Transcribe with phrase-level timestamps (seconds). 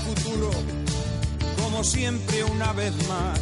[0.00, 0.50] Futuro,
[1.62, 3.40] como siempre una vez más,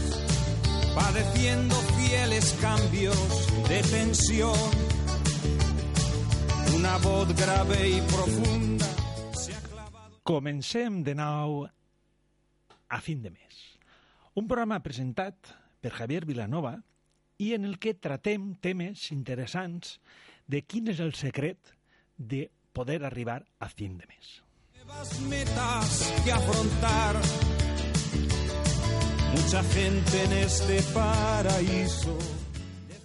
[0.94, 3.18] padeciendo fieles cambios
[3.68, 4.70] de tensión.
[6.76, 8.86] Una voz grave y profunda
[9.32, 10.20] se ha clavado.
[10.22, 11.66] Comencem de nou
[12.88, 13.78] a fin de mes.
[14.34, 15.34] Un programa presentat
[15.80, 16.76] per Javier Vilanova
[17.38, 19.98] i en el que tratem temes interessants
[20.46, 21.74] de quin és el secret
[22.18, 24.47] de poder arribar a fin de mes.
[25.28, 27.16] Metas que afrontar.
[29.34, 32.16] Mucha gente en este paraíso.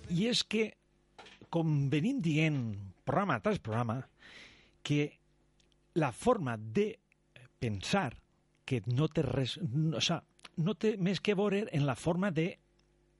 [0.10, 0.70] I és que,
[1.52, 2.60] com venim dient
[3.04, 3.98] programa tras programa,
[4.82, 5.20] que
[6.00, 7.00] la forma de
[7.60, 8.16] pensar
[8.64, 9.58] que no té res...
[9.60, 10.24] O sea,
[10.56, 12.60] no que veure en la forma de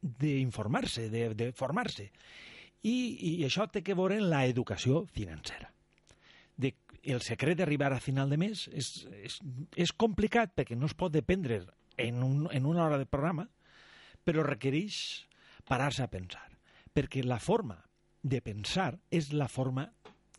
[0.02, 2.12] d'informar-se, de, de formar-se.
[2.84, 2.96] I,
[3.28, 5.72] I això té que veure en la educació financera.
[6.56, 6.74] De,
[7.04, 8.92] el secret d'arribar a final de mes és,
[9.24, 9.40] és,
[9.76, 11.60] és complicat perquè no es pot dependre
[11.98, 13.48] en, un, en una hora de programa,
[14.24, 15.28] però requereix
[15.68, 16.48] parar-se a pensar.
[16.94, 17.78] Perquè la forma
[18.24, 19.90] de pensar és la forma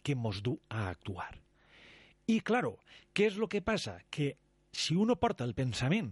[0.04, 1.32] que mos du a actuar.
[2.26, 2.78] I, claro,
[3.12, 3.98] què és el que passa?
[4.10, 4.34] Que
[4.72, 6.10] si uno porta el pensament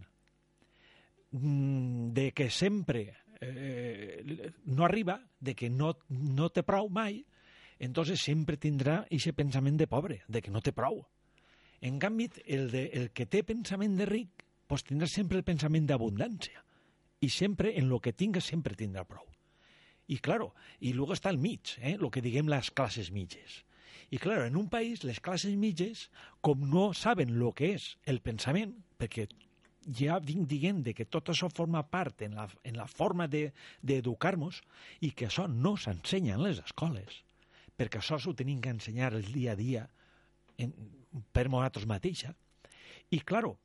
[1.33, 3.07] mm, de que sempre
[3.41, 7.23] eh, no arriba, de que no, no té prou mai,
[7.83, 11.01] entonces sempre tindrà aquest pensament de pobre, de que no té prou.
[11.83, 15.89] En canvi, el, de, el que té pensament de ric, pues tindrà sempre el pensament
[15.91, 16.63] d'abundància.
[17.23, 19.27] I sempre, en lo que tinga, sempre tindrà prou.
[20.07, 21.97] I, claro, i luego està el mig, eh?
[21.99, 23.65] lo que diguem les classes mitges.
[24.15, 26.07] I, claro, en un país, les classes mitges,
[26.41, 29.27] com no saben lo que és el pensament, perquè
[29.99, 34.63] ja vinc dient de que tot això forma part en la, en la forma d'educar-nos
[34.63, 34.73] de,
[35.09, 37.25] i que això no s'ensenya en les escoles,
[37.83, 39.83] perquè això s'ho tenim que ensenyar el dia a dia
[40.63, 40.73] en,
[41.35, 42.33] per nosaltres mateixa.
[43.11, 43.57] I, claro,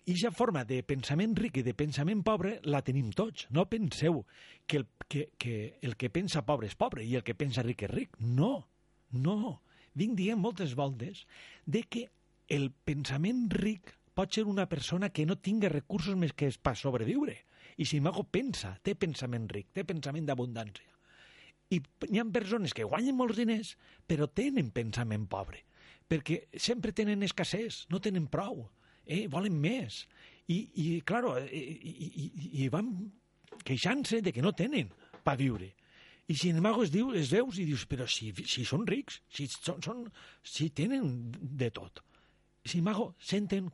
[0.00, 3.46] aquesta forma de pensament ric i de pensament pobre la tenim tots.
[3.54, 4.24] No penseu
[4.66, 7.84] que el que, que, el que pensa pobre és pobre i el que pensa ric
[7.86, 8.16] és ric.
[8.18, 8.64] No,
[9.12, 9.60] no.
[9.94, 11.26] Vinc dient moltes voltes
[11.66, 12.06] de que
[12.50, 17.36] el pensament ric pot ser una persona que no tinga recursos més que per sobreviure.
[17.78, 20.90] I si m'hago pensa, té pensament ric, té pensament d'abundància.
[21.70, 23.74] I hi ha persones que guanyen molts diners,
[24.10, 25.62] però tenen pensament pobre,
[26.10, 28.64] perquè sempre tenen escassez, no tenen prou,
[29.06, 29.26] eh?
[29.30, 30.04] volen més.
[30.50, 32.30] I, i claro, i, i,
[32.64, 32.90] i van
[33.66, 34.90] queixant-se de que no tenen
[35.22, 35.70] per viure.
[36.30, 39.48] I sin embargo es, diu, es veus i dius, però si, si són rics, si,
[39.50, 40.04] són, són,
[40.46, 42.02] si tenen de tot.
[42.64, 43.70] Sin embargo, senten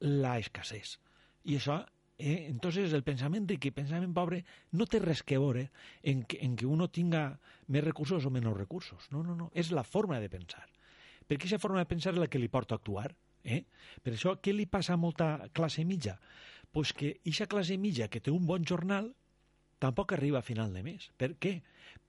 [0.00, 0.96] la escasez.
[1.44, 1.82] I això
[2.18, 2.48] Eh?
[2.50, 4.42] Entonces, el pensament ric i pensament pobre
[4.74, 5.68] no té res que veure
[6.02, 7.38] en que, en que uno tinga
[7.70, 9.06] més recursos o menys recursos.
[9.14, 9.52] No, no, no.
[9.54, 10.66] És la forma de pensar.
[11.28, 13.12] Perquè aquesta forma de pensar és la que li porta a actuar.
[13.44, 13.62] Eh?
[14.02, 16.18] Per això, què li passa a molta classe mitja?
[16.74, 19.12] Pues que aquesta classe mitja que té un bon jornal
[19.78, 21.10] tampoc arriba a final de mes.
[21.16, 21.60] Per què?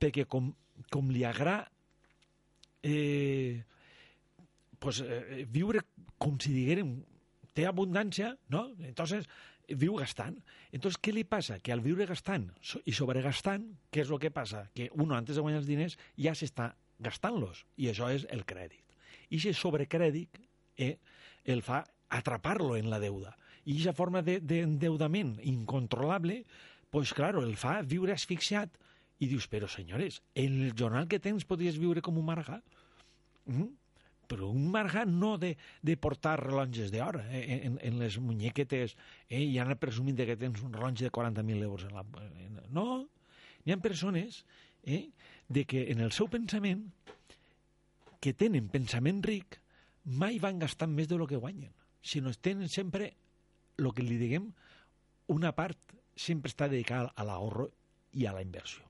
[0.02, 0.50] Perquè com,
[0.90, 1.70] com li agrada
[2.82, 3.62] eh,
[4.80, 5.84] pues, eh, viure
[6.18, 6.98] com si diguérem
[7.54, 8.70] té abundància, no?
[8.80, 9.28] Entonces,
[9.76, 10.38] viu gastant.
[10.72, 11.60] Entonces, què li passa?
[11.64, 12.48] Que al viure gastant
[12.86, 14.68] i sobregastant, què és el que passa?
[14.76, 17.66] Que uno, antes de guanyar els diners, ja s'està gastant-los.
[17.78, 18.84] I això és el crèdit.
[19.30, 20.40] I aquest sobrecrèdit
[20.78, 20.96] eh,
[21.46, 23.36] el fa atrapar-lo en la deuda.
[23.66, 26.44] I aquesta forma d'endeudament de, incontrolable,
[26.90, 28.74] pues claro, el fa viure asfixiat
[29.20, 32.62] i dius, però senyores, en el jornal que tens podries viure com un margà?
[33.46, 33.68] Mm?
[34.30, 38.96] Però un margà no de, de portar rellotges d'or eh, en, en les muñequetes
[39.28, 41.88] eh, i anar presumint que tens un rellotge de 40.000 euros.
[41.90, 42.06] En la,
[42.70, 42.86] no,
[43.66, 44.44] hi ha persones
[44.84, 45.10] eh,
[45.50, 46.86] de que en el seu pensament
[48.22, 49.60] que tenen pensament ric
[50.20, 53.14] mai van gastant més de lo que guanyen, sinó tenen sempre
[53.80, 54.50] el que li diguem
[55.34, 55.80] una part
[56.20, 57.70] sempre està dedicada a l'ahorro
[58.14, 58.84] i a la inversió.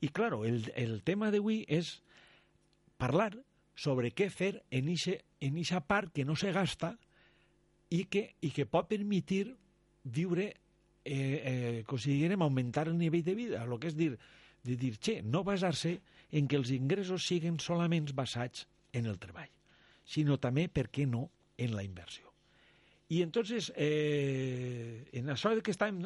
[0.00, 1.98] I, claro, el, el tema d'avui és
[3.00, 3.32] parlar
[3.74, 6.94] sobre què fer en ixa part que no se gasta
[7.90, 9.48] i que, i que pot permetir
[10.04, 10.48] viure,
[11.04, 14.12] eh, eh, considerem, augmentar el nivell de vida, el que és dir,
[14.64, 15.98] de dir, che, no basar-se
[16.32, 19.50] en que els ingressos siguin solament basats en el treball,
[20.04, 21.28] sinó també, per què no,
[21.58, 22.30] en la inversió.
[23.14, 26.00] I entonces, eh, en això que estàvem...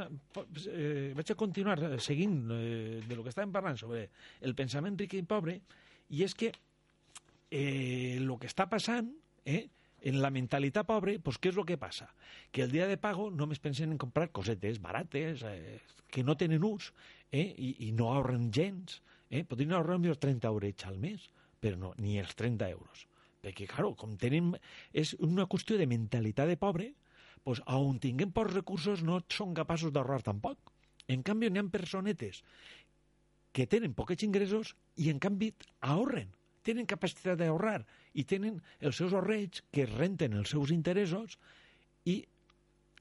[0.66, 4.08] Eh, vaig a continuar seguint eh, de lo que estàvem parlant sobre
[4.42, 5.60] el pensament ric i pobre,
[6.10, 6.50] i és que
[7.50, 9.10] eh, lo que està passant
[9.44, 9.68] eh,
[10.08, 12.08] en la mentalitat pobre, pues, què és el que passa?
[12.54, 15.78] Que el dia de pago només pensen en comprar cosetes barates, eh,
[16.08, 16.92] que no tenen ús,
[17.32, 19.00] eh, i, i no ahorren gens.
[19.30, 19.44] Eh?
[19.44, 21.28] Podrien ahorrar millor 30 euros al mes,
[21.60, 23.08] però no, ni els 30 euros
[23.48, 24.54] perquè, claro, com tenen...
[24.92, 26.90] És una qüestió de mentalitat de pobre,
[27.46, 30.72] pues, on tinguem pocs recursos no són capaços d'ahorrar tampoc.
[31.08, 32.42] En canvi, n'hi ha personetes
[33.56, 36.34] que tenen pocs ingressos i, en canvi, ahorren.
[36.66, 37.82] Tenen capacitat d'ahorrar
[38.19, 41.38] i tenen els seus ahorreig que renten els seus interessos
[42.05, 42.19] i,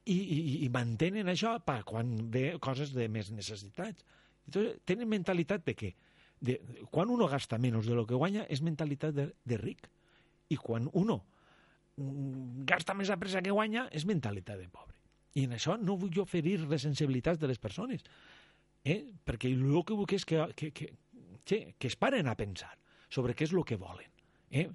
[0.05, 4.05] i, i, i mantenen això per quan ve coses de més necessitats.
[4.47, 5.93] Entonces, tenen mentalitat de què?
[6.39, 6.57] De,
[6.93, 9.87] quan uno gasta menys de lo que guanya és mentalitat de, de ric
[10.53, 11.17] i quan uno
[11.97, 14.95] mm, gasta més a pressa que guanya és mentalitat de pobre.
[15.37, 18.05] I en això no vull jo ferir les sensibilitats de les persones,
[18.85, 19.01] eh?
[19.25, 20.91] perquè el que vull és que, que, que,
[21.43, 22.71] que, que es paren a pensar
[23.09, 24.11] sobre què és el que volen.
[24.51, 24.67] Eh?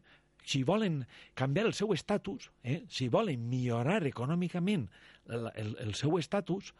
[0.44, 1.02] Si volen
[1.38, 2.82] canviar el seu estatus, eh?
[2.90, 4.88] si volen millorar econòmicament
[5.28, 6.72] el, el, el seu estatus,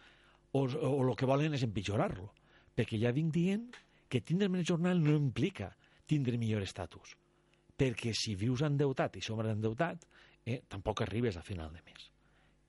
[0.53, 2.29] o, o el que volen és empitjorar-lo.
[2.77, 3.71] Perquè ja vinc dient
[4.13, 5.71] que tindre més jornal no implica
[6.09, 7.17] tindre millor estatus
[7.83, 10.05] perquè si vius endeutat i sobreendeutat,
[10.47, 12.09] eh, tampoc arribes a final de mes.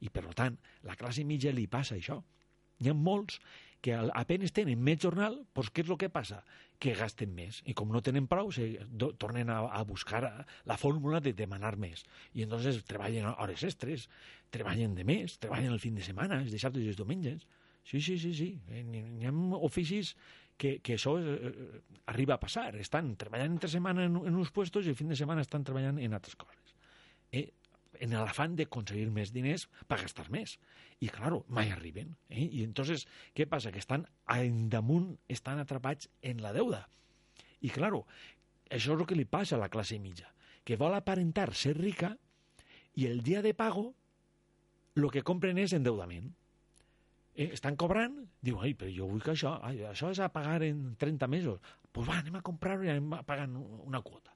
[0.03, 0.57] I, per tant,
[0.87, 2.17] la classe mitja li passa això.
[2.81, 3.39] Hi ha molts
[3.83, 6.39] que apenes tenen més jornal, doncs què és el que passa?
[6.79, 7.59] Que gasten més.
[7.67, 8.69] I com no tenen prou, se
[9.19, 10.21] tornen a, a buscar
[10.69, 12.05] la fórmula de demanar més.
[12.33, 14.07] I entonces treballen hores extres,
[14.55, 17.43] treballen de més, treballen el fin de setmana, els dissabtes i els diumenges.
[17.83, 18.49] Sí, sí, sí, sí.
[18.71, 20.13] Hi ha oficis
[20.55, 21.81] que, que això eh, eh,
[22.13, 22.69] arriba a passar.
[22.79, 25.99] Estan treballant entre setmana en, en uns puestos i el fin de setmana estan treballant
[25.99, 26.77] en altres coses.
[27.33, 27.49] Eh?
[28.01, 30.57] En l'afant d'aconseguir més diners per gastar més.
[30.99, 32.15] I, claro, mai arriben.
[32.29, 32.45] Eh?
[32.45, 33.07] I entonces,
[33.37, 33.71] què passa?
[33.71, 36.85] Que estan en damunt, estan atrapats en la deuda.
[37.61, 38.05] I, claro,
[38.69, 40.29] això és el que li passa a la classe mitja,
[40.63, 42.15] que vol aparentar ser rica
[42.95, 43.91] i el dia de pago
[44.95, 46.29] el que compren és endeudament
[47.35, 50.61] eh, estan cobrant, diu, ai, però jo vull que això, ai, això és a pagar
[50.67, 51.59] en 30 mesos.
[51.59, 54.32] Doncs pues va, anem a comprar-ho i anem a pagar una quota.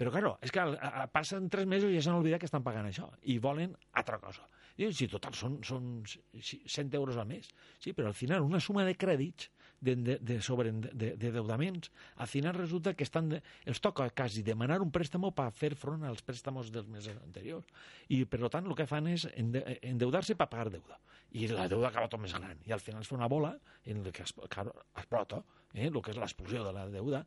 [0.00, 2.64] Però, claro, és que a, a, passen tres mesos i ja s'han oblidat que estan
[2.66, 4.48] pagant això i volen altra cosa.
[4.74, 6.00] Diu, si total són, són
[6.34, 7.46] 100 euros al mes.
[7.78, 9.52] Sí, però al final una suma de crèdits
[9.84, 14.08] de, de, de, sobre, de, de deudaments, al final resulta que estan de, els toca
[14.10, 17.70] quasi demanar un préstamo per fer front als préstamos dels mesos anteriors.
[18.08, 20.98] I, per tant, el que fan és endeudar-se per pagar deuda.
[21.38, 22.58] I la deuda acaba tot més gran.
[22.66, 23.54] I al final es fa una bola
[23.86, 27.26] en la que es, explota eh, el que és l'explosió de la deuda.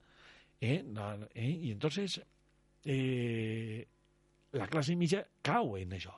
[0.59, 2.21] Eh, la, eh, I entonces
[2.88, 3.84] eh,
[4.57, 6.16] la classe mitja cau en això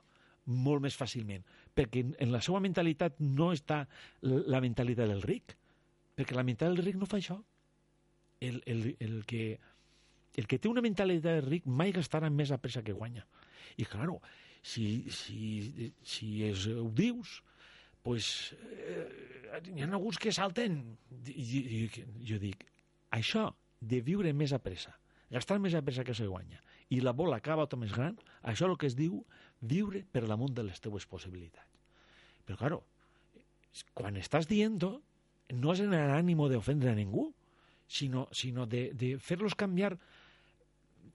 [0.49, 1.43] molt més fàcilment,
[1.75, 3.83] perquè en la seva mentalitat no està
[4.25, 5.55] la mentalitat del ric,
[6.17, 7.37] perquè la mentalitat del ric no fa això.
[8.39, 9.59] El, el, el, que,
[10.39, 13.25] el que té una mentalitat del ric mai gastarà més a pressa que guanya.
[13.77, 14.17] I, claro,
[14.63, 17.41] si, si, si es, ho dius,
[18.01, 19.05] pues, eh,
[19.75, 20.81] hi ha alguns que salten.
[21.29, 21.83] I, i,
[22.25, 22.65] jo dic,
[23.15, 23.49] això
[23.79, 24.95] de viure més a pressa,
[25.31, 28.65] gastar més a pressa que se guanya, i la bola acaba tot més gran, això
[28.65, 29.21] és el que es diu
[29.61, 31.67] viure per damunt de les teues possibilitats.
[32.45, 32.79] Però, claro,
[33.93, 37.29] quan estàs dient no és en l'ànimo d'ofendre a ningú,
[37.89, 39.95] sinó, sinó de, de fer-los canviar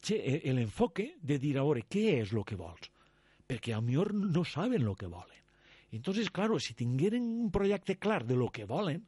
[0.05, 2.91] l'enfoque de dir, a veure, què és el que vols?
[3.49, 5.41] Perquè a millor no saben el que volen.
[5.95, 9.05] Entonces, claro, si tingueren un projecte clar de lo que volen,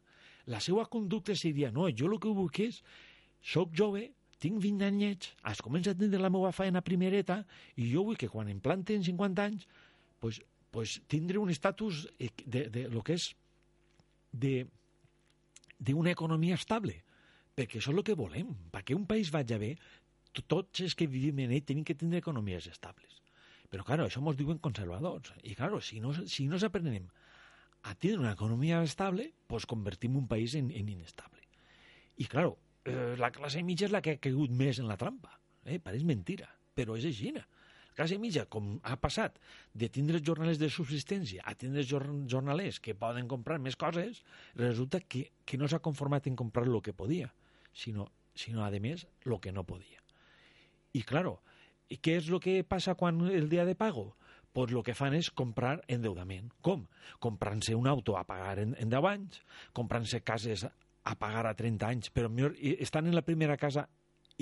[0.47, 2.79] la seva conducta seria, no, jo el que vull és,
[3.43, 7.41] soc jove, tinc 20 anyets, es comença a tindre la meva feina primereta
[7.77, 9.67] i jo vull que quan em planten 50 anys
[10.21, 10.41] pues,
[10.71, 13.31] pues tindre un estatus de, de, de lo que és
[14.37, 16.99] d'una economia estable,
[17.57, 18.53] perquè això és el que volem.
[18.73, 19.71] Perquè un país vagi bé,
[20.45, 23.23] tots els que vivim en ell tenim que tindre economies estables.
[23.73, 25.33] Però, claro, això ens diuen conservadors.
[25.43, 27.09] I, claro, si no, si no s'aprenem
[27.87, 31.43] a tindre una economia estable, pues convertim un país en, en inestable.
[32.17, 35.37] I, claro, eh, la classe mitja és la que ha caigut més en la trampa.
[35.67, 35.79] Eh?
[35.83, 37.33] Pareix mentira, però és així.
[37.35, 39.39] La classe mitja, com ha passat
[39.73, 44.23] de tindre jornalers de subsistència a tindre jornalers que poden comprar més coses,
[44.55, 47.33] resulta que, que no s'ha conformat en comprar el que podia,
[47.73, 50.05] sino, sino además lo que no podía.
[50.93, 51.43] Y claro,
[51.89, 54.17] ¿y qué es lo que pasa cuando el día de pago?
[54.53, 56.47] Pues lo que fan és comprar endeudament.
[56.65, 56.87] Com?
[57.21, 59.43] Comprant-se un auto a pagar en, en 10 anys,
[59.77, 60.65] comprant-se cases
[61.07, 63.87] a pagar a 30 anys, però millor, estan en la primera casa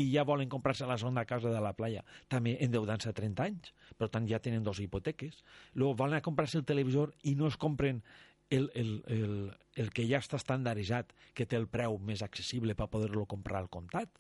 [0.01, 2.03] i ja volen comprar-se la segona casa de la playa,
[2.33, 5.45] també endeudant-se a 30 anys, per tant ja tenen dos hipoteques.
[5.75, 8.03] Luego volen comprar-se el televisor i no es compren
[8.51, 9.37] el, el, el,
[9.77, 13.71] el que ja està estandarditzat, que té el preu més accessible per poder-lo comprar al
[13.71, 14.11] comptat,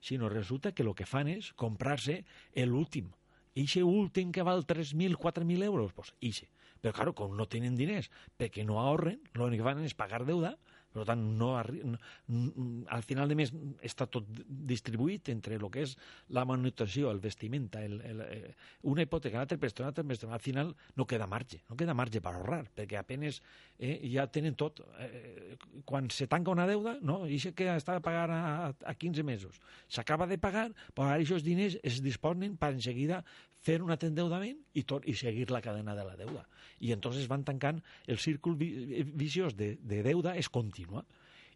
[0.00, 2.20] sinó resulta que el que fan és comprar-se
[2.68, 3.10] l'últim,
[3.56, 6.50] Ixe últim que val 3.000, 4.000 euros, pues ixe.
[6.84, 10.52] Però, claro, com no tenen diners perquè no ahorren, l'únic que fan és pagar deuda,
[10.96, 13.52] per tant, no, al final de mes
[13.86, 15.96] està tot distribuït entre el que és
[16.36, 18.46] la manutenció, el vestimenta, el, el, el,
[18.92, 20.32] una hipoteca, l'altre préstec, un altre préstec.
[20.32, 23.40] Al final no queda marge, no queda marge per ahorrar, perquè apenes
[23.78, 24.82] eh, ja tenen tot.
[25.02, 27.22] Eh, quan se tanca una deuda, no?
[27.26, 31.44] i que està a pagar a, a 15 mesos, s'acaba de pagar, però ara aquests
[31.46, 33.22] diners es disponen per en seguida
[33.66, 36.44] fer un altre endeudament i, tot, i seguir la cadena de la deuda.
[36.80, 41.04] I entonces van tancant el círcul viciós de, de deuda és contínua.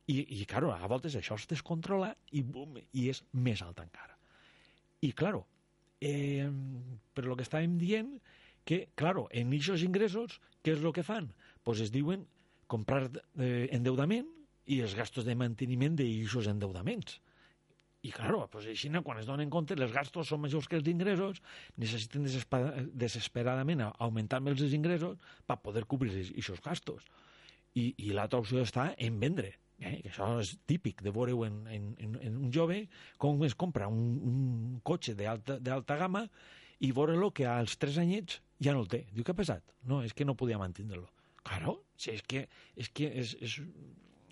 [0.08, 4.16] I, i claro, a voltes això es descontrola i, bum, i és més alt encara.
[5.00, 5.44] I, claro,
[6.00, 6.48] eh,
[7.14, 8.16] per lo que estàvem dient,
[8.64, 11.30] que, claro, en aquests ingressos, què és el que fan?
[11.64, 12.26] Pues es diuen
[12.70, 14.28] comprar eh, endeudament
[14.70, 17.20] i els gastos de manteniment d'aquests endeudaments.
[18.00, 21.42] I, claro, pues així, quan es donen compte, els gastos són majors que els ingressos,
[21.76, 22.24] necessiten
[22.96, 27.04] desesperadament augmentar més els ingressos per poder cobrir aquests gastos.
[27.76, 29.52] I, i l'altra opció està en vendre.
[29.80, 30.00] Eh?
[30.04, 32.82] Que això és típic de veure en, en, en, un jove
[33.20, 36.26] com es compra un, un cotxe d'alta gamma
[36.80, 39.06] i veure-lo que als tres anyets ja no el té.
[39.12, 39.64] Diu, què ha passat?
[39.88, 41.08] No, és que no podia mantenir-lo.
[41.44, 43.60] Claro, si és que, és, que és, és,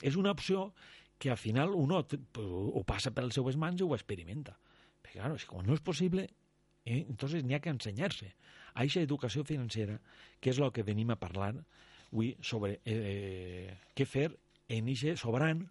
[0.04, 0.70] és una opció
[1.18, 4.54] que al final uno ho passa per les seues mans i ho experimenta.
[5.02, 6.28] Perquè, claro, si no és possible,
[6.84, 8.30] eh, entonces n'hi ha que ensenyar-se.
[8.74, 9.98] A aquesta educació financera,
[10.40, 11.54] que és el que venim a parlar
[12.08, 14.30] avui sobre eh, què fer
[14.68, 15.66] en aquest sobrant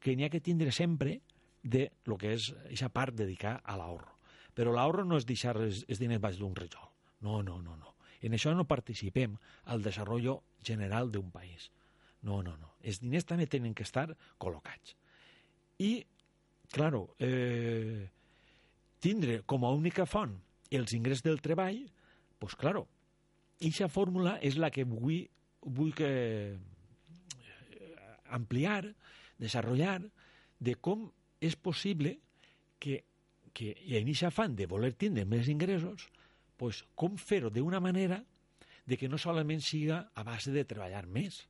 [0.00, 1.20] que n'hi ha que tindre sempre
[1.62, 4.18] de lo que és aquesta part dedicar a l'ahorro.
[4.54, 6.88] Però l'ahorro no és deixar els, els diners baix d'un rejol.
[7.22, 7.94] No, no, no, no.
[8.22, 11.70] En això no participem al desenvolupament general d'un país.
[12.22, 12.72] No, no, no.
[12.82, 14.08] Els diners també tenen que estar
[14.42, 14.94] col·locats.
[15.82, 16.04] I,
[16.74, 18.08] claro, eh,
[19.02, 20.36] tindre com a única font
[20.72, 21.82] els ingrés del treball,
[22.38, 22.86] pues claro,
[23.60, 25.26] aquesta fórmula és la que vull,
[25.62, 26.10] vull que
[26.54, 26.58] eh,
[28.30, 28.86] ampliar,
[29.38, 30.00] desenvolupar,
[30.62, 31.08] de com
[31.42, 32.16] és possible
[32.78, 33.02] que,
[33.52, 36.08] que en aquest afán de voler tindre més ingressos,
[36.56, 38.22] pues, com fer-ho d'una manera
[38.86, 41.42] de que no solament siga a base de treballar més,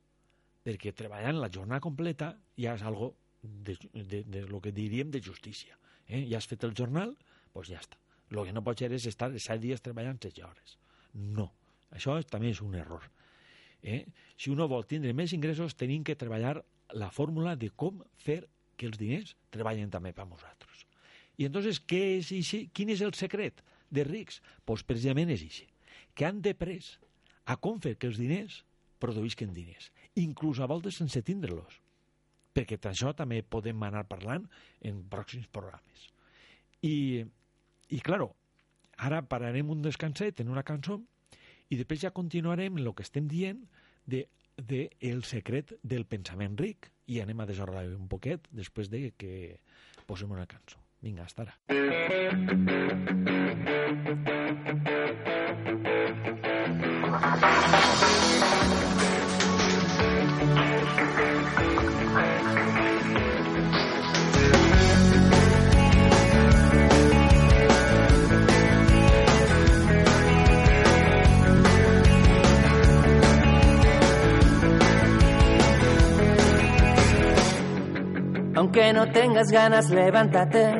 [0.63, 5.21] perquè treballant la jornada completa ja és algo de, de, de lo que diríem de
[5.21, 5.77] justícia.
[6.07, 6.23] Eh?
[6.29, 7.99] Ja has fet el jornal, doncs pues ja està.
[8.33, 10.77] El que no pot ser és estar 7 dies treballant 16 hores.
[11.13, 11.51] No,
[11.93, 13.03] això també és un error.
[13.83, 14.05] Eh?
[14.39, 16.55] Si uno vol tindre més ingressos, tenim que treballar
[16.97, 18.41] la fórmula de com fer
[18.79, 20.87] que els diners treballen també per nosaltres.
[21.37, 22.67] I entonces, què és ici?
[22.73, 23.61] quin és el secret
[23.93, 24.39] de rics?
[24.39, 25.67] Doncs pues precisament és això,
[26.15, 26.97] que han de pres
[27.45, 28.63] a com fer que els diners
[29.03, 31.79] produïsquen diners inclús a voltes sense tindre-los,
[32.53, 34.45] perquè d'això també podem anar parlant
[34.85, 36.09] en pròxims programes.
[36.83, 37.23] I,
[37.89, 38.33] i claro,
[38.97, 40.99] ara pararem un descanset en una cançó
[41.69, 43.63] i després ja continuarem el que estem dient
[44.05, 44.27] de,
[44.57, 49.59] de el secret del pensament ric i anem a desorrar un poquet després de que
[50.05, 50.79] posem una cançó.
[51.03, 51.53] Vinga, hasta ara.
[78.63, 80.73] Aunque no tengas ganas, levántate.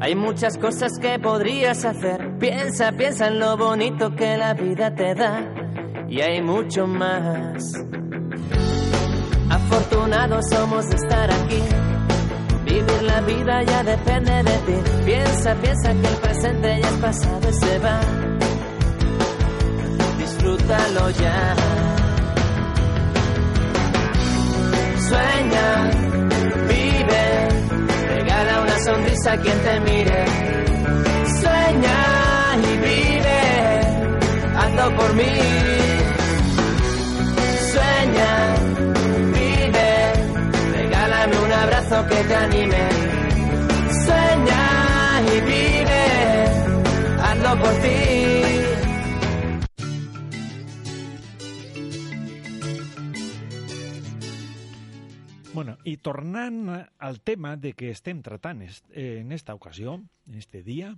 [0.00, 2.38] Hay muchas cosas que podrías hacer.
[2.38, 5.46] Piensa, piensa en lo bonito que la vida te da.
[6.08, 7.84] Y hay mucho más.
[9.50, 11.62] Afortunados somos de estar aquí.
[12.64, 14.90] Vivir la vida ya depende de ti.
[15.04, 18.00] Piensa, piensa que el presente ya es pasado y se va.
[20.16, 21.56] Disfrútalo ya.
[25.08, 26.06] Sueña,
[28.86, 30.24] sonrisa quien te mire.
[31.40, 31.98] Sueña
[32.68, 33.40] y vive,
[34.60, 35.34] hazlo por mí.
[37.72, 38.32] Sueña,
[39.38, 39.90] vive,
[40.78, 42.84] regálame un abrazo que te anime.
[44.04, 44.64] Sueña
[45.34, 46.04] y vive,
[47.26, 48.45] hazlo por ti.
[55.88, 60.62] I tornant al tema de que estem tratant est, eh, en esta ocasió, en este
[60.62, 60.92] dia,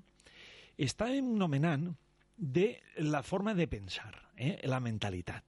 [0.78, 1.92] estàvem nomenant
[2.36, 5.44] de la forma de pensar, eh, la mentalitat,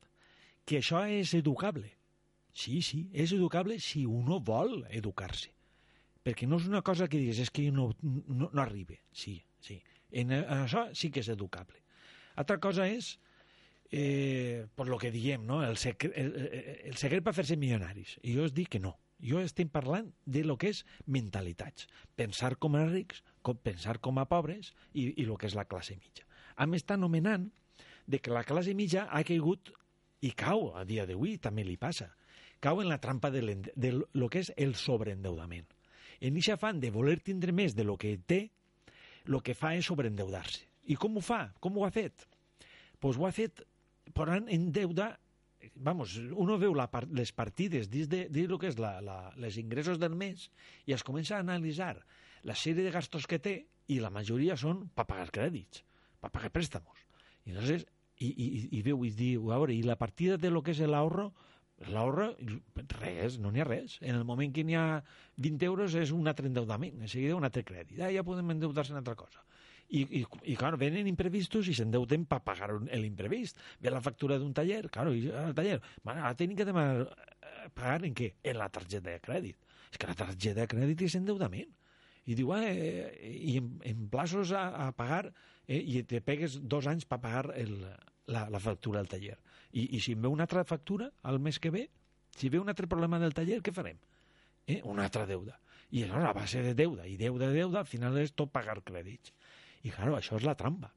[0.65, 1.93] que això és educable.
[2.53, 5.53] Sí, sí, és educable si uno vol educar-se.
[6.23, 9.01] Perquè no és una cosa que digues, és que no, no, no arribe.
[9.13, 9.81] Sí, sí.
[10.11, 11.79] En, en això sí que és educable.
[12.37, 13.15] Altra cosa és,
[13.91, 15.63] eh, per lo que diem, no?
[15.67, 16.35] el, secret, el,
[16.91, 18.17] el secret per fer-se milionaris.
[18.23, 18.97] I jo us dic que no.
[19.21, 21.89] Jo estem parlant de lo que és mentalitats.
[22.17, 25.67] Pensar com a rics, com, pensar com a pobres i, i el que és la
[25.69, 26.25] classe mitja.
[26.57, 27.51] A més, està anomenant
[28.07, 29.73] de que la classe mitja ha caigut
[30.25, 32.09] i cau a dia d'avui, també li passa.
[32.61, 33.43] Cau en la trampa de,
[33.75, 35.69] de lo que és el sobreendeudament.
[36.21, 38.51] En aquest afán de voler tindre més de lo que té,
[39.25, 40.67] el que fa és sobreendeudar-se.
[40.93, 41.47] I com ho fa?
[41.61, 42.27] Com ho ha fet?
[43.01, 43.63] Doncs pues ho ha fet
[44.17, 45.13] posant en deuda
[45.75, 49.19] vamos, uno veu la part, les partides dins de, dins lo que és la, la,
[49.41, 50.49] les ingressos del mes
[50.89, 51.99] i es comença a analitzar
[52.49, 53.55] la sèrie de gastos que té
[53.91, 55.83] i la majoria són per pagar crèdits,
[56.23, 56.97] per pagar préstamos.
[57.45, 57.85] I entonces,
[58.21, 58.49] i, i,
[58.79, 61.31] i veu i diu, a veure, i la partida de lo que és l'ahorro,
[61.89, 62.31] l'ahorro,
[63.01, 63.99] res, no n'hi ha res.
[64.01, 65.03] En el moment que n'hi ha
[65.41, 67.99] 20 euros és un altre endeudament, en seguida un altre crèdit.
[68.01, 69.43] Ah, ja podem endeudar-se en altra cosa.
[69.91, 73.59] I, i, i clar, venen imprevistos i s'endeuten per pagar l'imprevist.
[73.83, 77.09] Ve la factura d'un taller, claro, i el taller, bueno, ara tenim que demanar,
[77.75, 78.33] pagar en què?
[78.43, 79.59] En la targeta de crèdit.
[79.91, 81.73] És que la targeta de crèdit és endeudament.
[82.31, 85.25] I diu, eh, i en, en plaços a, a pagar,
[85.67, 87.75] eh, i te pegues dos anys per pagar el,
[88.31, 89.39] la, la factura del taller.
[89.73, 91.89] I, I si em ve una altra factura al mes que ve,
[92.37, 93.99] si ve un altre problema del taller, què farem?
[94.67, 94.81] Eh?
[94.85, 95.59] Una altra deuda.
[95.91, 98.79] I aleshores, a base de deuda i deuda de deuda, al final és tot pagar
[98.87, 99.35] crèdits.
[99.83, 100.93] I, claro, això és la trampa.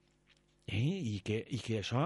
[0.65, 0.79] Eh?
[0.79, 2.05] I, que, I que això,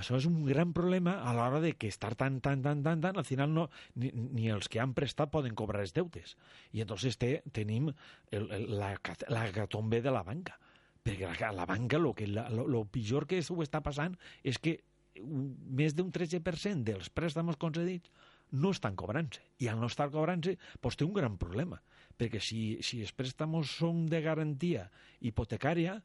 [0.00, 3.18] això és un gran problema a l'hora de que estar tan, tan, tan, tan, tan,
[3.20, 6.36] al final no, ni, ni els que han prestat poden cobrar els deutes.
[6.72, 8.94] I entonces té, tenim el, el, la,
[9.28, 10.56] la gatombe de la banca.
[11.04, 14.60] Perquè la, la banca, lo, que, la, lo, lo pitjor que ho està passant és
[14.60, 14.78] que
[15.18, 18.12] més d'un 13% dels préstamos concedits
[18.52, 19.42] no estan cobrant-se.
[19.60, 21.80] I al no estar cobrant-se, pues té un gran problema.
[22.18, 24.88] Perquè si, si els préstamos són de garantia
[25.22, 25.98] hipotecària,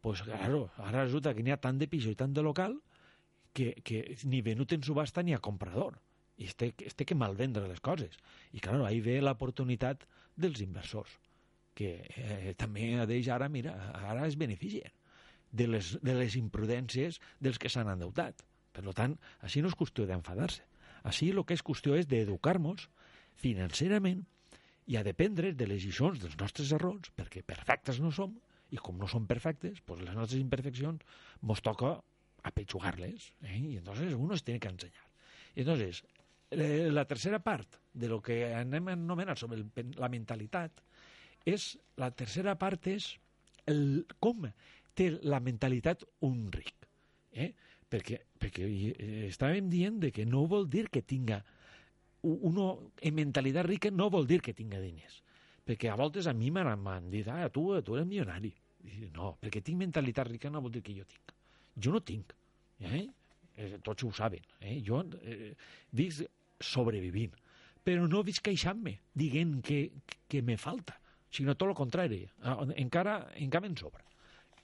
[0.00, 2.78] pues claro, ara resulta que n'hi ha tant de piso i tant de local
[3.52, 5.98] que, que ni venut en subhasta ni a comprador.
[6.38, 8.14] I es té, es té que malvendre les coses.
[8.54, 10.06] I claro, ahí ve l'oportunitat
[10.38, 11.18] dels inversors,
[11.74, 14.94] que eh, també d'ells ara, mira, ara es beneficien
[15.50, 18.44] de les, de les imprudències dels que s'han endeutat.
[18.72, 20.62] Per tant, així no és qüestió d'enfadar-se.
[21.08, 22.86] Així el que és qüestió és d'educar-nos
[23.38, 24.24] financerament
[24.88, 28.32] i a dependre de les lliçons dels nostres errors, perquè perfectes no som,
[28.72, 31.04] i com no som perfectes, pues les nostres imperfeccions
[31.44, 31.98] ens toca
[32.48, 33.58] apetxugar-les, eh?
[33.58, 35.04] i entonces uno es tiene que ensenyar.
[35.54, 36.04] Entonces,
[36.50, 40.82] eh, la tercera part de lo que anem a anomenar sobre el, la mentalitat
[41.44, 43.10] és, la tercera part és
[43.68, 44.46] el, com
[44.96, 46.88] té la mentalitat un ric.
[47.32, 47.52] Eh?
[47.88, 51.42] Perquè, perquè eh, estàvem dient de que no vol dir que tinga
[52.28, 55.22] uno en mentalitat rica no vol dir que tinga diners.
[55.68, 58.52] Perquè a voltes a mi m'han dit, ah, tu, tu eres milionari.
[58.88, 61.34] I, no, perquè tinc mentalitat rica no vol dir que jo tinc.
[61.76, 62.32] Jo no tinc.
[62.80, 63.04] Eh?
[63.56, 64.44] eh tots ho saben.
[64.60, 64.78] Eh?
[64.86, 65.52] Jo eh,
[65.92, 66.24] visc
[66.60, 67.36] sobrevivint.
[67.84, 69.90] Però no visc queixant-me, dient que,
[70.28, 70.98] que me falta,
[71.30, 72.24] sinó tot el contrari.
[72.76, 74.04] Encara, encara en sobra.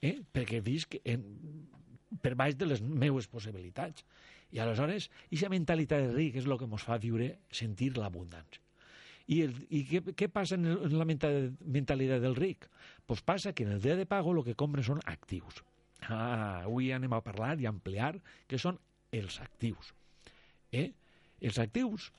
[0.01, 0.19] Eh?
[0.33, 1.23] Perquè visc en,
[2.21, 4.05] per baix de les meues possibilitats.
[4.55, 8.61] I aleshores, aquesta mentalitat de ric és el que ens fa viure, sentir l'abundància.
[9.27, 12.69] I, el, i què, què passa en, la mentalitat del ric?
[13.09, 15.63] Pues passa que en el dia de pago el que compren són actius.
[16.05, 18.13] Ah, avui anem a parlar i a ampliar
[18.47, 18.77] que són
[19.11, 19.91] els actius.
[20.71, 20.91] Eh?
[21.41, 22.11] Els actius,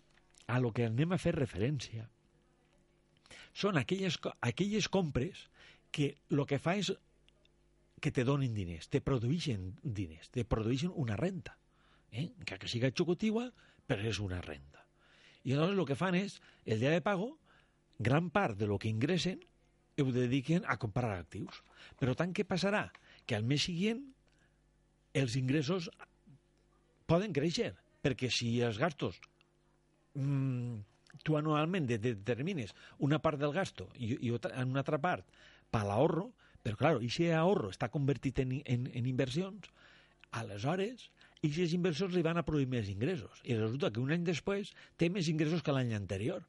[0.50, 2.08] a lo que anem a fer referència,
[3.56, 5.46] són aquelles, aquelles compres
[5.94, 6.92] que el que fa és
[8.02, 11.56] que te donin diners, te produeixen diners, te produeixen una renta.
[12.16, 12.30] Eh?
[12.48, 13.50] Que, que siga xocotigua,
[13.86, 14.82] però és una renta.
[15.44, 17.34] I llavors el que fan és, el dia de pago,
[17.98, 19.42] gran part de lo que ingressen
[20.00, 21.62] ho dediquen a comprar actius.
[22.00, 22.88] Però tant que passarà
[23.26, 24.02] que al mes següent
[25.16, 25.88] els ingressos
[27.08, 27.72] poden créixer,
[28.04, 29.20] perquè si els gastos
[30.18, 30.82] mmm,
[31.24, 35.24] tu anualment determines una part del gasto i, i en una altra part
[35.72, 36.30] per l'ahorro,
[36.62, 39.70] però, clar, i si ahorro està convertit en, en, en inversions,
[40.34, 41.08] aleshores,
[41.42, 43.42] i si les inversions li van a produir més ingressos.
[43.44, 46.44] I resulta que un any després té més ingressos que l'any anterior.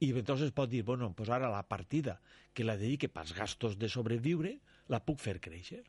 [0.00, 2.18] I entonces pot dir, bueno, pues ara la partida
[2.54, 5.82] que la dedique pels gastos de sobreviure la puc fer créixer.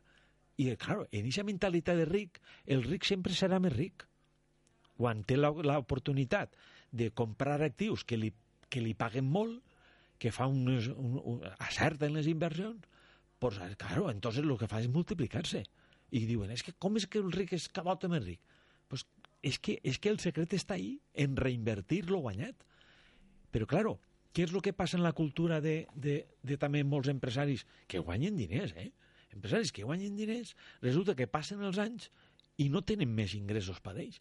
[0.60, 4.06] I, clar, en aquesta mentalitat de ric, el ric sempre serà més ric.
[5.00, 6.56] Quan té l'oportunitat
[6.92, 8.34] de comprar actius que li
[8.70, 9.60] que li paguen molt,
[10.22, 12.86] que fa un, un, acerta en les inversions,
[13.40, 15.64] pues, claro, entonces lo que fa és multiplicar-se.
[16.12, 18.42] I diuen, és que com és que el ric és cada volta més ric?
[18.90, 19.06] Pues
[19.46, 22.66] és que, és que el secret està ahí, en reinvertir lo guanyat.
[23.54, 23.98] Però, claro,
[24.34, 28.02] què és el que passa en la cultura de, de, de també molts empresaris que
[28.04, 28.92] guanyen diners, eh?
[29.34, 32.10] Empresaris que guanyen diners, resulta que passen els anys
[32.60, 34.20] i no tenen més ingressos per ells.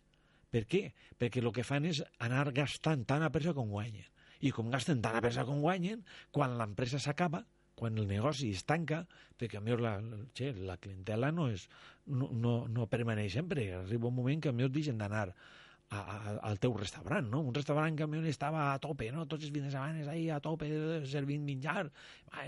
[0.53, 0.83] Per què?
[1.21, 4.07] Perquè el que fan és anar gastant tant a pressa com guanyen.
[4.41, 7.43] I com gasten tant a pressa com guanyen, quan l'empresa s'acaba,
[7.79, 9.05] quan el negoci es tanca,
[9.39, 9.95] perquè a millor la,
[10.35, 11.69] che, la clientela no, és,
[12.11, 16.17] no, no, no permaneix sempre, arriba un moment que a millor deixen d'anar a, a,
[16.51, 17.41] al teu restaurant, no?
[17.41, 19.27] Un restaurant que a estava a tope, no?
[19.27, 20.69] Tots els fins de setmana ahí a tope
[21.07, 21.89] servint menjar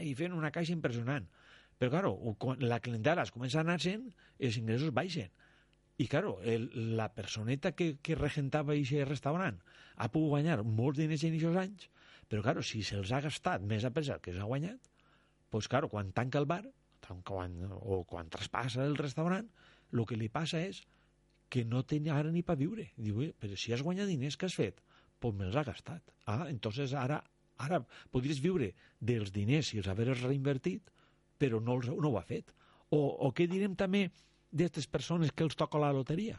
[0.03, 1.29] i fent una caixa impressionant.
[1.81, 5.31] Però, claro, quan la clientela es comença a anar-se'n, els ingressos baixen.
[6.01, 9.59] I, claro, el, la personeta que, que regentava aquest restaurant
[9.97, 11.89] ha pogut guanyar molts diners en aquests anys,
[12.29, 14.90] però, claro, si se'ls ha gastat més a pesar que s'ha guanyat,
[15.51, 16.65] pues, claro, quan tanca el bar,
[17.27, 19.49] quan, o quan traspassa el restaurant,
[19.93, 20.85] el que li passa és
[21.51, 22.87] que no té ara ni per viure.
[22.97, 24.81] Diu, però si has guanyat diners, que has fet?
[25.21, 26.15] Pues me'ls ha gastat.
[26.31, 27.19] Ah, entonces ara,
[27.59, 27.83] ara
[28.15, 30.93] podries viure dels diners si els haveres reinvertit,
[31.39, 32.55] però no, els, no ho ha fet.
[32.91, 34.07] O, o què direm també
[34.51, 36.39] d'aquestes persones que els toca la loteria?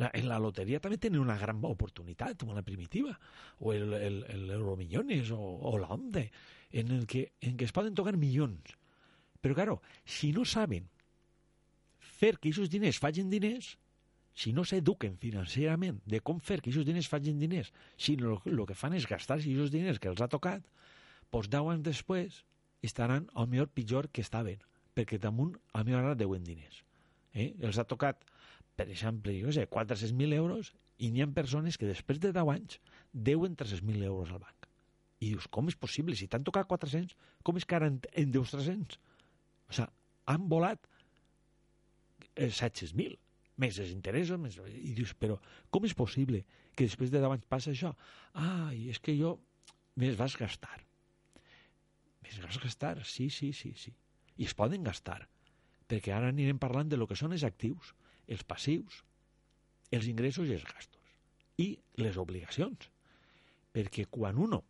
[0.00, 3.12] La, en la loteria també tenen una gran oportunitat, com la primitiva,
[3.60, 6.30] o el, el, el Euromillones, o, o l'Onde,
[6.72, 8.72] en el que, en què es poden tocar milions.
[9.42, 10.88] Però, claro, si no saben
[12.00, 13.74] fer que aquests diners facin diners,
[14.32, 18.78] si no s'eduquen financerament de com fer que aquests diners facin diners, si el que
[18.78, 20.64] fan és gastar-se aquests diners que els ha tocat,
[21.32, 22.42] doncs deu anys després
[22.82, 24.62] estaran al millor pitjor que estaven,
[24.94, 26.82] perquè damunt a millor ara deuen diners.
[27.34, 27.52] Eh?
[27.60, 28.24] Els ha tocat,
[28.76, 32.78] per exemple, jo sé, 400.000 euros i n'hi ha persones que després de 10 anys
[33.12, 34.68] deuen 300.000 euros al banc.
[35.22, 36.16] I dius, com és possible?
[36.18, 38.98] Si t'han tocat 400, com és que ara en, en deus 300?
[39.68, 39.90] O sigui,
[40.32, 40.88] han volat
[42.34, 43.18] eh, 700.000
[43.62, 44.56] més els interessos, més...
[44.80, 45.36] i dius, però
[45.70, 47.92] com és possible que després de 10 anys passa això?
[48.34, 49.36] Ah, i és que jo
[50.00, 50.80] més vas gastar
[52.32, 53.92] es vas gastar, sí, sí, sí, sí.
[54.36, 55.20] I es poden gastar,
[55.88, 57.92] perquè ara anirem parlant de lo que són els actius,
[58.28, 59.02] els passius,
[59.92, 61.14] els ingressos i els gastos,
[61.58, 61.68] i
[62.00, 62.90] les obligacions.
[63.72, 64.62] Perquè quan uno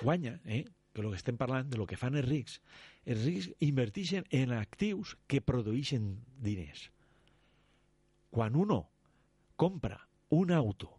[0.00, 2.58] guanya, eh, que el que estem parlant de lo que fan els rics,
[3.08, 6.90] els rics inverteixen en actius que produeixen diners.
[8.30, 8.86] Quan uno
[9.56, 10.90] compra un auto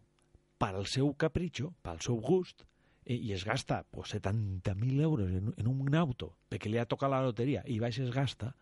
[0.58, 2.64] per al seu capritxo, pel seu gust,
[3.04, 7.20] i es gasta pues, 70.000 euros en, en un auto perquè li ha tocat la
[7.20, 8.54] loteria i baix es gasta,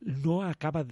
[0.00, 0.82] no acaba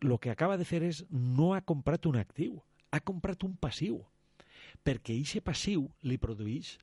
[0.00, 2.58] de, lo que acaba de fer és no ha comprat un actiu,
[2.90, 4.00] ha comprat un passiu,
[4.84, 6.76] perquè aquest passiu li produeix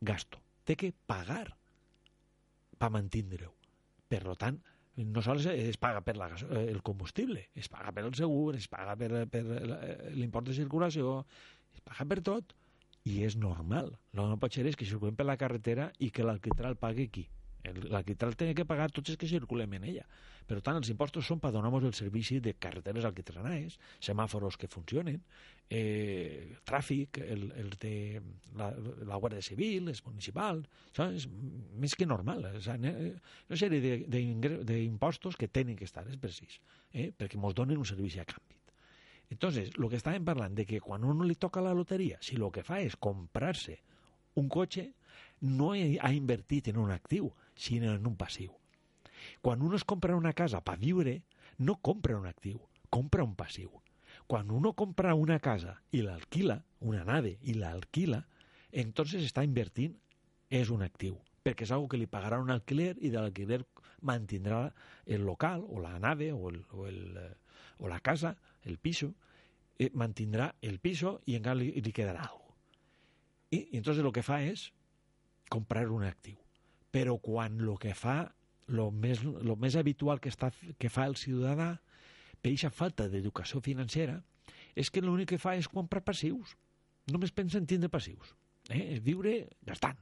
[0.00, 0.40] gasto.
[0.64, 1.56] Té que pagar
[2.78, 3.52] per mantindre-ho.
[4.10, 4.58] Per tant,
[4.96, 8.96] no sols es paga per la, el combustible, es paga per el segur, es paga
[8.96, 9.42] per, per
[10.14, 11.18] l'import de circulació,
[11.74, 12.54] es paga per tot,
[13.06, 13.92] i és normal.
[14.12, 17.06] El que no pot ser és que circulem per la carretera i que l'alquitral pagui
[17.74, 17.88] qui?
[17.90, 20.06] L'alquitral té que pagar tots els que circulem en ella.
[20.46, 25.18] Per tant, els impostos són per donar-nos el servici de carreteres alquitranaes, semàforos que funcionen,
[25.68, 27.94] eh, tràfic, el, el de
[28.54, 28.70] la,
[29.08, 30.68] la Guàrdia Civil, els municipals...
[30.92, 31.26] Això és
[31.82, 32.46] més que normal.
[32.54, 36.60] És una sèrie d'impostos que tenen que estar, és precís,
[36.92, 38.54] eh, perquè ens donen un servici a canvi.
[39.28, 42.52] Entonces, lo que estaven parlant de que quan uno li toca la loteria, si lo
[42.54, 43.80] que fa és comprar-se
[44.38, 44.92] un cotxe,
[45.40, 48.52] no ha invertit en un actiu, sinó en un passiu.
[49.40, 51.22] Quan uno es compra una casa per viure,
[51.58, 53.70] no compra un actiu, compra un passiu.
[54.26, 58.22] Quan uno compra una casa i l'alquila, una nave, i l'alquila,
[58.72, 59.96] entonces està invertint,
[60.50, 63.64] és un actiu, perquè és algo que li pagarà un alquiler i de l'alquiler
[64.06, 64.70] mantindrà
[65.06, 67.18] el local, o la nave, o, el, o, el,
[67.78, 69.14] o la casa, el piso,
[69.78, 72.54] eh, mantindrà el piso i encara li, li quedarà algo.
[73.50, 74.70] I, I entonces lo que fa és
[75.50, 76.45] comprar un actiu.
[76.94, 78.22] Però quan lo que fa,
[78.68, 81.74] lo més, lo més habitual que, està, que fa el ciutadà,
[82.40, 84.20] per aquesta falta d'educació financera,
[84.76, 86.54] és que l'únic que fa és comprar passius.
[87.12, 88.34] Només pensa en tindre passius.
[88.70, 89.00] Eh?
[89.02, 89.98] Viure gastant.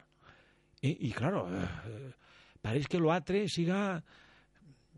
[0.84, 2.12] I, i claro, eh,
[2.64, 4.02] pareix que l'altre siga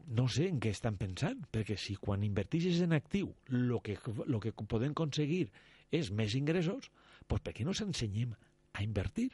[0.07, 3.97] no sé en què estan pensant, perquè si quan invertixes en actiu el que,
[4.27, 5.49] lo que podem aconseguir
[5.95, 6.91] és més ingressos,
[7.27, 8.35] doncs per què no s'ensenyem
[8.73, 9.33] a invertir?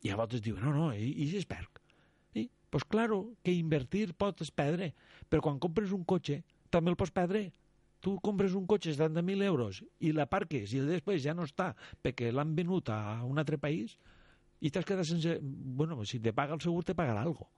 [0.00, 1.80] I a vegades diuen, no, no, i, i es perd?
[2.34, 4.92] I, pues claro, que invertir pots perdre,
[5.28, 7.50] però quan compres un cotxe també el pots perdre.
[8.00, 11.74] Tu compres un cotxe de 70.000 euros i la parques i després ja no està
[12.00, 13.98] perquè l'han venut a un altre país,
[14.60, 15.38] i t'has quedat sense...
[15.42, 17.48] Bueno, si te paga el segur, te pagarà algo,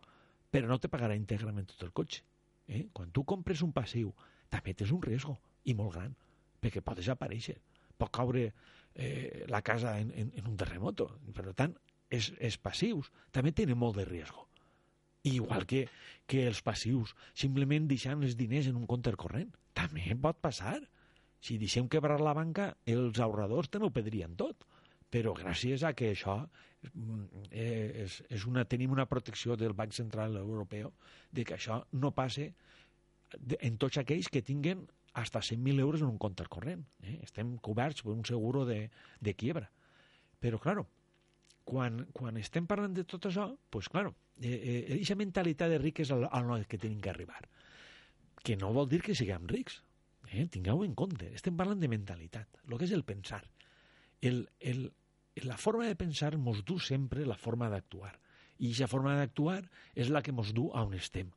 [0.51, 2.23] però no te pagarà íntegrament tot el cotxe.
[2.67, 2.87] Eh?
[2.95, 4.13] Quan tu compres un passiu,
[4.51, 6.15] també tens un riesgo, i molt gran,
[6.63, 7.57] perquè pot desaparèixer,
[7.99, 11.09] pot caure eh, la casa en, en, en un terremoto.
[11.35, 11.75] Per tant,
[12.13, 14.47] els, els passius també tenen molt de riesgo.
[15.29, 15.87] Igual que,
[16.27, 19.53] que els passius, simplement deixant els diners en un compte corrent.
[19.79, 20.81] També pot passar.
[21.43, 24.67] Si deixem quebrar la banca, els ahorradors també ho pedrien tot.
[25.13, 29.93] Però gràcies a que això mm, eh, és, és una, tenim una protecció del Banc
[29.93, 30.93] Central Europeu
[31.31, 32.49] de que això no passe
[33.61, 36.83] en tots aquells que tinguen hasta 100.000 euros en un compte corrent.
[37.05, 37.19] Eh?
[37.23, 38.87] Estem coberts per un seguro de,
[39.21, 39.69] de quiebra.
[40.41, 40.87] Però, claro,
[41.65, 46.11] quan, quan estem parlant de tot això, pues, claro, eh, eh, mentalitat de ric és
[46.11, 47.41] al, al que tenim que arribar.
[48.43, 49.83] Que no vol dir que siguem rics.
[50.33, 50.47] Eh?
[50.51, 51.29] Tingueu en compte.
[51.35, 53.43] Estem parlant de mentalitat, el que és el pensar.
[54.21, 54.91] El, el,
[55.45, 58.15] la forma de pensar mos du sempre la forma d'actuar.
[58.59, 59.63] I aquesta forma d'actuar
[59.99, 61.31] és la que mos du a on estem.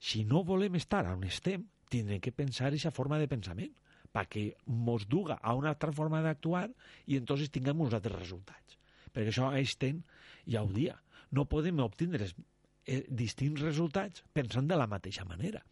[0.00, 3.74] Si no volem estar on estem, tindrem que pensar aquesta forma de pensament
[4.16, 6.70] perquè mos duga a una altra forma d'actuar
[7.06, 8.75] i entonces tinguem uns altres resultats.
[9.16, 10.02] Perquè això Einstein
[10.44, 10.98] ja ho dia.
[11.32, 15.62] No podem obtindre eh, distints resultats pensant de la mateixa manera.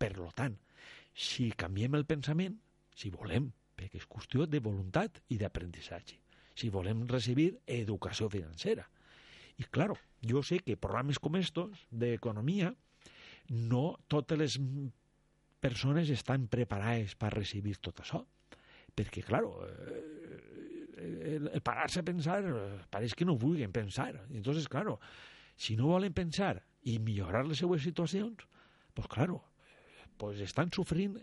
[0.00, 0.56] Per lo tant,
[1.14, 2.56] si canviem el pensament,
[2.96, 3.46] si volem,
[3.78, 6.18] perquè és qüestió de voluntat i d'aprenentatge,
[6.58, 8.88] si volem recibir educació financera.
[9.60, 12.74] I, claro, jo sé que programes com estos d'economia
[13.50, 14.58] no totes les
[15.60, 18.24] persones estan preparades per recibir tot això.
[18.96, 20.40] Perquè, clar, eh,
[21.00, 22.42] el, el parar-se a pensar
[22.92, 24.26] pareix que no vulguin pensar.
[24.30, 24.98] Entonces, claro,
[25.56, 28.46] si no volen pensar i millorar les seues situacions,
[28.94, 29.42] pues claro,
[30.16, 31.18] pues estan sofrint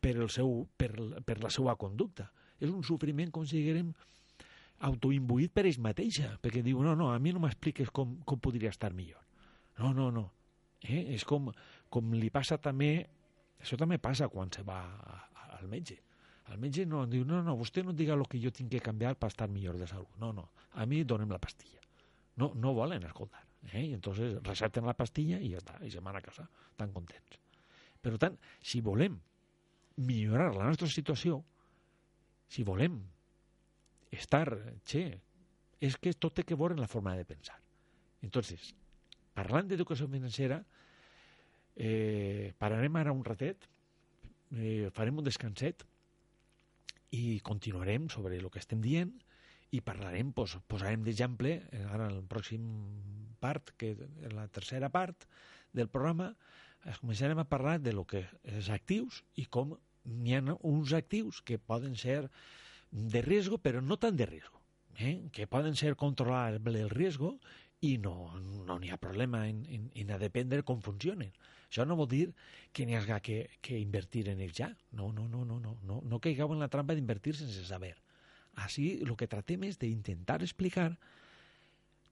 [0.00, 0.92] per, el seu, per,
[1.24, 2.30] per la seva conducta.
[2.60, 3.92] És un sofriment, com si diguem,
[4.84, 8.72] autoimbuït per ells mateixa, perquè diu, no, no, a mi no m'expliques com, com podria
[8.72, 9.22] estar millor.
[9.80, 10.28] No, no, no.
[10.84, 11.14] Eh?
[11.16, 11.48] És com,
[11.92, 12.98] com li passa també,
[13.60, 14.80] això també passa quan se va
[15.56, 15.98] al metge.
[16.52, 19.14] El metge no diu, no, no, vostè no diga el que jo tinc que canviar
[19.16, 20.10] per estar millor de salut.
[20.20, 21.80] No, no, a mi donem la pastilla.
[22.36, 23.44] No, no volen escoltar.
[23.72, 23.86] Eh?
[23.88, 26.44] I entonces recepten la pastilla i ja està, i se van a casa,
[26.76, 27.38] tan contents.
[28.04, 29.16] Per tant, si volem
[30.04, 31.40] millorar la nostra situació,
[32.50, 32.98] si volem
[34.12, 34.46] estar,
[34.84, 35.06] che,
[35.80, 37.56] és que tot té que veure en la forma de pensar.
[38.24, 38.74] Entonces,
[39.34, 40.60] parlant d'educació financera,
[41.74, 43.64] eh, pararem ara un ratet,
[44.54, 45.86] eh, farem un descanset
[47.14, 49.12] i continuarem sobre el que estem dient
[49.74, 52.66] i parlarem, pues, posarem d'exemple, eh, ara en el pròxim
[53.42, 55.26] part, que en la tercera part
[55.72, 56.32] del programa,
[56.84, 59.74] es començarem a parlar de lo que és actius i com
[60.04, 62.28] n'hi ha uns actius que poden ser
[62.90, 64.60] de riesgo, però no tan de riesgo,
[64.98, 65.28] eh?
[65.32, 67.38] que poden ser controlable el riesgo
[67.84, 71.32] i no n'hi no ha problema en, en, en a dependre com funcionen.
[71.68, 72.24] Això no vol dir
[72.72, 74.70] que n'hi hagi que, que invertir en ells ja.
[74.92, 77.96] No, no, no, no, no, no, no caigueu en la trampa d'invertir sense saber.
[78.62, 80.92] Així, el que tratem és d'intentar explicar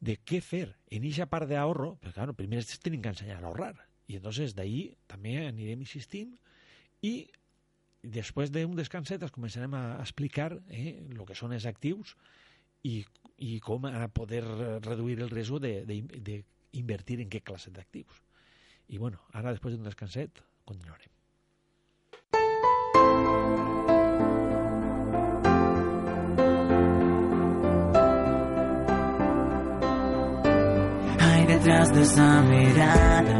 [0.03, 3.47] de què fer en aquesta part d'ahorro, perquè, claro, primer es tenen que ensenyar a
[3.47, 3.77] ahorrar.
[4.11, 6.35] I entonces d'ahí també anirem insistint
[7.07, 7.15] i
[8.03, 12.17] després d'un descanset es començarem a explicar eh, que són els actius
[12.83, 13.05] i,
[13.38, 14.42] i com a poder
[14.85, 18.23] reduir el risc d'invertir en què classe d'actius.
[18.92, 21.11] I bueno, ara després d'un descanset continuarem.
[31.23, 33.38] Hay detrás de esa mirada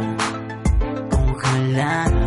[1.11, 2.22] congelada,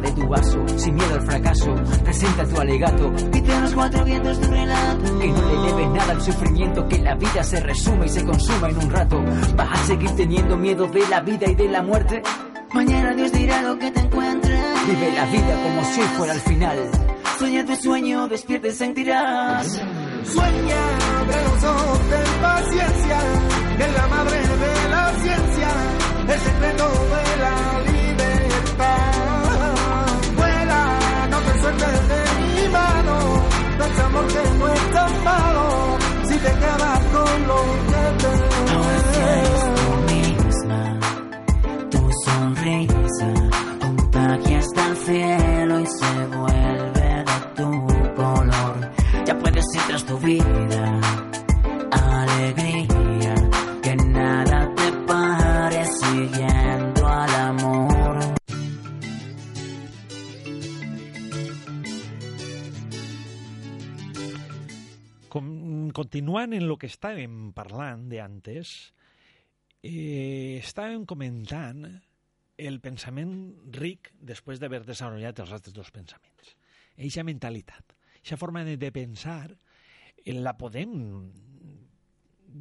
[0.00, 1.74] de tu vaso, sin miedo al fracaso.
[2.04, 5.24] Presenta tu alegato Pite a los cuatro vientos tu relato.
[5.24, 8.68] y no le debe nada al sufrimiento que la vida se resume y se consuma
[8.68, 9.22] en un rato.
[9.56, 12.22] ¿Vas a seguir teniendo miedo de la vida y de la muerte?
[12.72, 14.60] Mañana Dios dirá lo que te encuentres.
[14.86, 16.78] Vive la vida como si fuera el final.
[17.38, 19.66] Sueña tu sueño, despierta y sentirás.
[20.24, 20.76] Sueña,
[21.20, 23.18] abre los ojos, ten paciencia,
[23.78, 25.68] es la madre de la ciencia,
[26.28, 28.01] el secreto de la libertad.
[34.58, 35.24] No es tan
[36.28, 38.32] si te quedas con lo que te
[40.12, 40.98] misma,
[41.90, 43.32] tu sonrisa
[43.80, 47.70] contagia hasta el cielo y se vuelve de tu
[48.14, 48.90] color.
[49.26, 51.00] Ya puedes ir tu vida,
[65.92, 68.92] continuant en el que estàvem parlant de antes,
[69.82, 71.84] eh, estàvem comentant
[72.62, 73.34] el pensament
[73.74, 76.52] ric després d'haver desenvolupat els altres dos pensaments.
[76.96, 79.50] Eixa mentalitat, eixa forma de, de pensar,
[80.24, 80.92] eh, la podem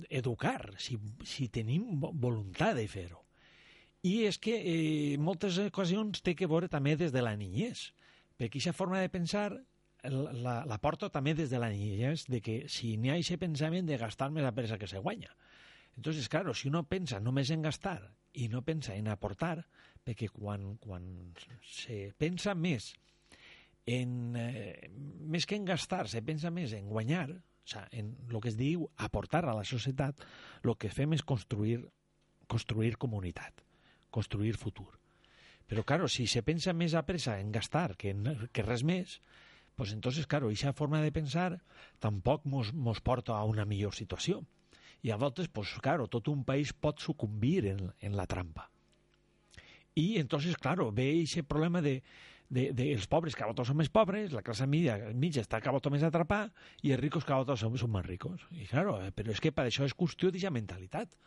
[0.09, 3.19] educar si, si tenim vo- voluntat de fer-ho.
[4.07, 7.91] I és que eh, moltes ocasions té que veure també des de la niñez,
[8.39, 9.51] perquè aquesta forma de pensar
[10.03, 13.41] la, la, la porto també des de la niñez, de que si n'hi ha aquest
[13.41, 15.35] pensament de gastar més a pressa que se guanya.
[15.97, 17.99] Entonces, claro, si uno pensa només en gastar
[18.33, 19.65] i no pensa en aportar,
[20.05, 21.03] perquè quan, quan
[21.67, 22.93] se pensa més
[23.85, 28.39] en, eh, més que en gastar, se pensa més en guanyar, o sea, en el
[28.41, 30.23] que es diu aportar a la societat,
[30.63, 31.83] el que fem és construir,
[32.47, 33.61] construir comunitat,
[34.09, 34.89] construir futur.
[35.67, 39.19] Però, claro, si se pensa més a pressa en gastar que, en, que res més,
[39.81, 41.63] pues entonces, claro, aquesta forma de pensar
[41.97, 44.43] tampoc mos, mos porta a una millor situació.
[45.01, 48.69] I a voltes, pues, claro, tot un país pot sucumbir en, en la trampa.
[49.95, 52.03] Y entonces, claro, ve ese problema de,
[52.47, 55.73] de, de els pobres cada volta són més pobres, la classe mitja, mitja està cada
[55.79, 56.53] volta més atrapada
[56.85, 58.45] i els ricos cada volta són, són més ricos.
[58.53, 61.17] I claro, eh, però és que per això és qüestió d'aquesta mentalitat.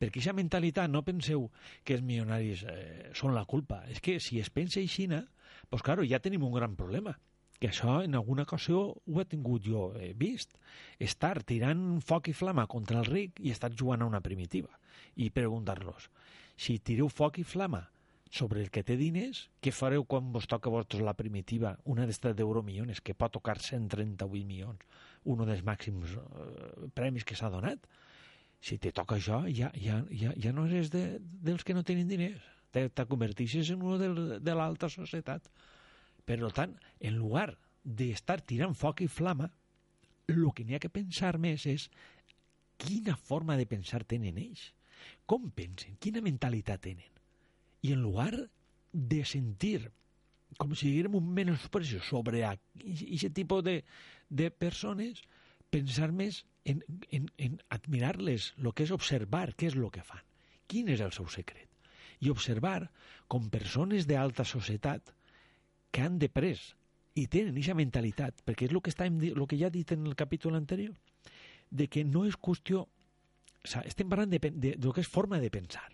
[0.00, 1.50] Perquè aquesta mentalitat, no penseu
[1.84, 3.84] que els milionaris eh, són la culpa.
[3.92, 5.10] És que si es pensa així,
[5.68, 7.18] pues claro, ja tenim un gran problema
[7.58, 10.54] que això en alguna ocasió ho he tingut jo eh, vist.
[10.98, 14.70] Estar tirant foc i flama contra el ric i estar jugant a una primitiva.
[15.18, 16.10] I preguntar-los,
[16.56, 17.88] si tireu foc i flama
[18.30, 22.36] sobre el que té diners, què fareu quan vos toca vosaltres la primitiva, una d'estes
[22.36, 24.84] d'euromillones, que pot tocar 138 milions,
[25.24, 27.88] un dels màxims eh, premis que s'ha donat?
[28.60, 32.08] Si te toca això, ja, ja, ja, ja no eres de, dels que no tenen
[32.10, 32.42] diners.
[32.74, 35.46] Te, te convertixes en uno del, de l'alta societat.
[36.28, 37.48] Per tant, en lugar
[37.82, 39.48] d'estar tirant foc i flama,
[40.28, 41.88] el que n'hi ha que pensar més és
[42.76, 44.68] quina forma de pensar tenen ells.
[45.26, 45.96] Com pensen?
[46.02, 47.14] Quina mentalitat tenen?
[47.86, 48.34] I en lugar
[48.92, 49.88] de sentir
[50.56, 53.82] com si diguérem un menosprecio sobre aquest tipus de,
[54.28, 55.20] de persones,
[55.70, 56.80] pensar més en,
[57.12, 60.24] en, en admirar-les, el que és observar què és el que fan,
[60.70, 61.68] quin és el seu secret.
[62.24, 62.88] I observar
[63.30, 65.12] com persones d'alta societat
[65.90, 66.72] que han després
[67.18, 70.06] i tenen aquesta mentalitat, perquè és el que, estàvem, el que ja he dit en
[70.06, 70.94] el capítol anterior,
[71.70, 72.86] de que no és qüestió...
[73.58, 75.88] O sea, estem parlant de, de, de que és forma de pensar.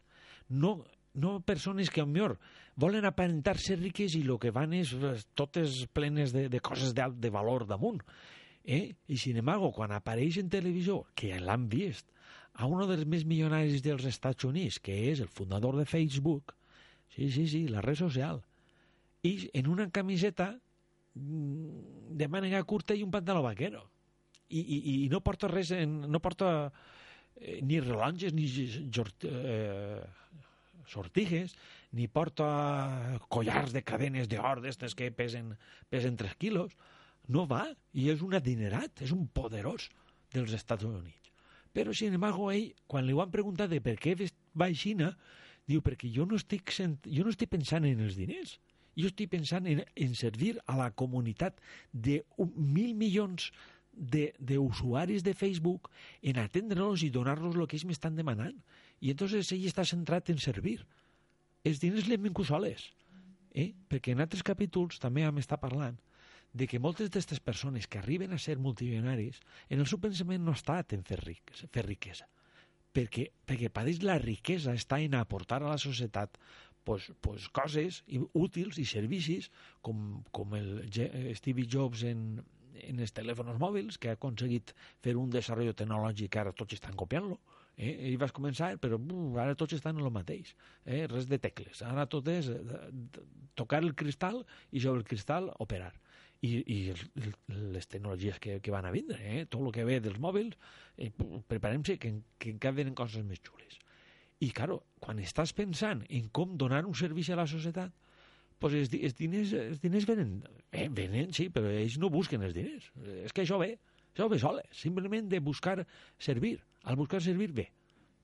[0.52, 0.76] No,
[1.14, 2.37] no persones que, millor,
[2.76, 4.92] volen aparentar ser riques i el que van és
[5.38, 8.02] totes plenes de, de coses d'alt de valor damunt.
[8.64, 8.94] Eh?
[9.09, 12.11] I, sin embargo, quan apareix en televisió, que l'han vist,
[12.54, 16.54] a un dels més milionaris dels Estats Units, que és el fundador de Facebook,
[17.14, 18.42] sí, sí, sí, la red social,
[19.24, 20.52] i en una camiseta
[21.14, 23.87] mm, de mànega curta i un pantaló vaquero.
[24.52, 26.50] I, i, i no porta res, en, no porta
[27.40, 28.44] eh, ni relonges ni
[28.92, 30.02] jort, eh,
[30.87, 31.54] sortigues,
[31.96, 35.54] ni porta collars de cadenes d'or d'estes que pesen,
[35.88, 36.76] pesen 3 quilos.
[37.32, 37.64] No va,
[37.96, 39.88] i és un adinerat, és un poderós
[40.34, 41.32] dels Estats Units.
[41.74, 44.12] Però, sin embargo, ell, quan li ho han preguntat de per què
[44.54, 45.14] va a Xina,
[45.66, 48.58] diu, perquè jo no estic, sent, jo no estic pensant en els diners,
[48.96, 51.61] jo estic pensant en, en servir a la comunitat
[51.92, 52.22] de
[52.57, 53.50] mil milions
[53.94, 55.90] de, d'usuaris de Facebook
[56.22, 58.57] en atendre-los i donar-los el que ells m'estan demanant.
[59.00, 60.80] I entonces ell està centrat en servir.
[61.64, 62.90] Els diners han vingut soles.
[63.54, 63.70] Eh?
[63.88, 66.00] Perquè en altres capítols també hem estat parlant
[66.54, 70.54] de que moltes d'aquestes persones que arriben a ser multimilionaris, en el seu pensament no
[70.54, 72.29] estat en fer, riques, fer riquesa,
[72.94, 76.38] perquè, perquè per ells la riquesa està en aportar a la societat
[76.85, 79.50] pues, pues coses útils i servicis
[79.82, 80.85] com, com el
[81.38, 82.42] Steve Jobs en,
[82.82, 84.74] en els telèfons mòbils, que ha aconseguit
[85.04, 87.38] fer un desenvolupament tecnològic que ara tots estan copiant-lo.
[87.76, 87.92] Eh?
[88.08, 90.54] Ell va començar, però uh, ara tots estan en el mateix.
[90.85, 91.04] Eh?
[91.10, 91.82] Res de tecles.
[91.87, 92.80] Ara tot és eh,
[93.58, 95.92] tocar el cristal i sobre el cristal operar.
[96.44, 96.78] I, i
[97.48, 99.46] les tecnologies que, que van a vindre, eh?
[99.48, 100.58] tot el que ve dels mòbils,
[101.00, 101.08] eh,
[101.48, 103.78] preparem-se que, que encara venen coses més xules.
[104.45, 107.92] I, claro, quan estàs pensant en com donar un servei a la societat,
[108.61, 110.37] pues els, els, diners, els diners venen,
[110.73, 112.90] eh, venen, sí, però ells no busquen els diners.
[113.25, 113.75] És que això ve,
[114.13, 115.81] això ve sola, simplement de buscar
[116.19, 116.59] servir.
[116.85, 117.69] Al buscar servir ve.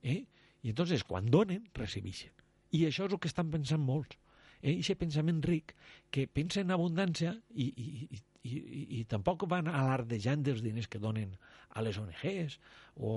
[0.03, 0.21] Eh?
[0.61, 2.33] I entonces, quan donen, recibeixen.
[2.71, 4.17] I això és el que estan pensant molts.
[4.61, 4.77] Eh?
[4.77, 5.73] Aquest pensament ric
[6.13, 10.89] que pensa en abundància i, i, i, i, i, i tampoc van alardejant dels diners
[10.91, 11.35] que donen
[11.71, 12.57] a les ONGs
[12.97, 13.11] o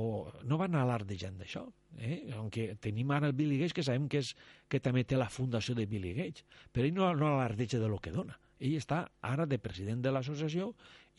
[0.45, 1.65] no van alardejant d'això
[1.99, 2.31] eh?
[2.37, 4.35] aunque tenim ara el Billy Gates que sabem que, és,
[4.69, 7.99] que també té la fundació de Billy Gates però ell no, no alardeja de lo
[7.99, 10.71] que dona Ell està ara de president de l'associació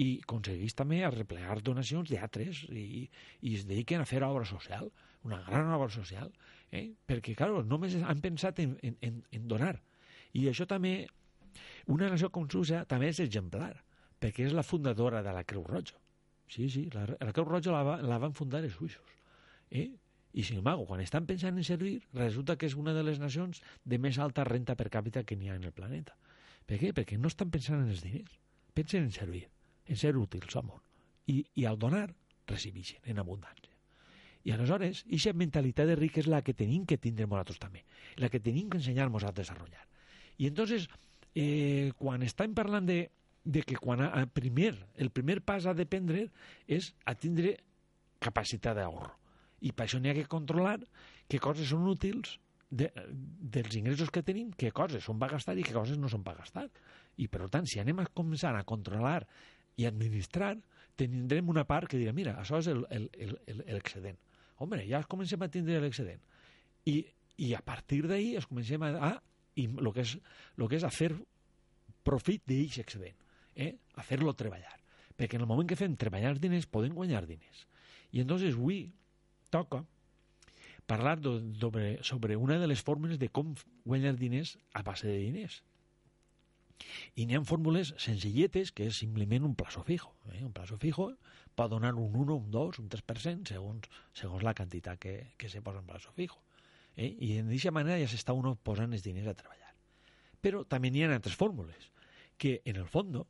[0.02, 3.06] i aconsegueix també arreplegar donacions d'altres i,
[3.42, 4.90] i es dediquen a fer obra social,
[5.28, 6.32] una gran obra social,
[6.72, 6.88] eh?
[7.08, 9.76] perquè, clar, només han pensat en, en, en, donar.
[10.36, 11.06] I això també,
[11.92, 13.74] una nació com Suïssa també és exemplar,
[14.20, 16.00] perquè és la fundadora de la Creu Roja.
[16.48, 19.16] Sí, sí, la, la Creu Roja la, la van fundar els suïssos.
[19.72, 19.90] Eh?
[20.36, 23.62] I, sin embargo, quan estan pensant en servir, resulta que és una de les nacions
[23.88, 26.18] de més alta renta per càpita que n'hi ha en el planeta.
[26.68, 26.92] Per què?
[26.98, 28.34] Perquè no estan pensant en els diners,
[28.76, 29.46] pensen en servir,
[29.88, 30.82] en ser útils al món.
[31.32, 32.10] I, i al donar,
[32.52, 33.72] recibixen en abundància.
[34.46, 37.82] I aleshores, aquesta mentalitat de ric és la que tenim que tindre nosaltres també,
[38.22, 39.88] la que tenim que ensenyar-nos a desenvolupar.
[40.38, 40.90] I entonces,
[41.34, 43.00] eh, quan estem parlant de,
[43.46, 46.26] de que quan a, a primer, el primer pas a de prendre
[46.68, 47.54] és a tindre
[48.20, 49.14] capacitat d'ahorro.
[49.62, 50.80] I per això n'hi ha que controlar
[51.30, 52.40] què coses són útils
[52.70, 52.90] de,
[53.56, 56.36] dels ingressos que tenim, què coses són per gastar i què coses no són per
[56.40, 56.66] gastar.
[57.22, 59.22] I, per tant, si anem a començar a controlar
[59.80, 60.56] i administrar,
[60.98, 64.18] tindrem una part que dirà, mira, això és l'excedent.
[64.64, 66.22] Home, ja comencem a tindre l'excedent.
[66.88, 67.02] I,
[67.46, 68.92] I a partir d'ahir es comencem a...
[69.12, 69.16] Ah,
[69.56, 70.18] i el que, és,
[70.60, 71.14] lo que és a fer
[72.06, 73.16] profit d'aquest excedent,
[73.56, 73.76] eh?
[73.96, 74.76] a fer-lo treballar.
[75.16, 77.66] Perquè en el moment que fem treballar els diners, podem guanyar diners.
[78.12, 78.90] I entonces avui
[79.50, 79.84] toca
[80.86, 85.18] parlar do, sobre, sobre una de les fórmules de com guanyar diners a base de
[85.18, 85.64] diners.
[87.16, 90.12] I n'hi ha fórmules senzilletes que és simplement un plazo fijo.
[90.34, 90.44] Eh?
[90.44, 91.14] Un plazo fijo
[91.56, 95.64] pot donar un 1, un 2, un 3% segons, segons la quantitat que, que se
[95.64, 96.42] posa en plazo fijo.
[96.96, 97.08] Eh?
[97.08, 99.72] I d'aquesta manera ja s'està uno posant els diners a treballar.
[100.44, 101.90] Però també n'hi ha altres fórmules
[102.38, 103.24] que, en el fons,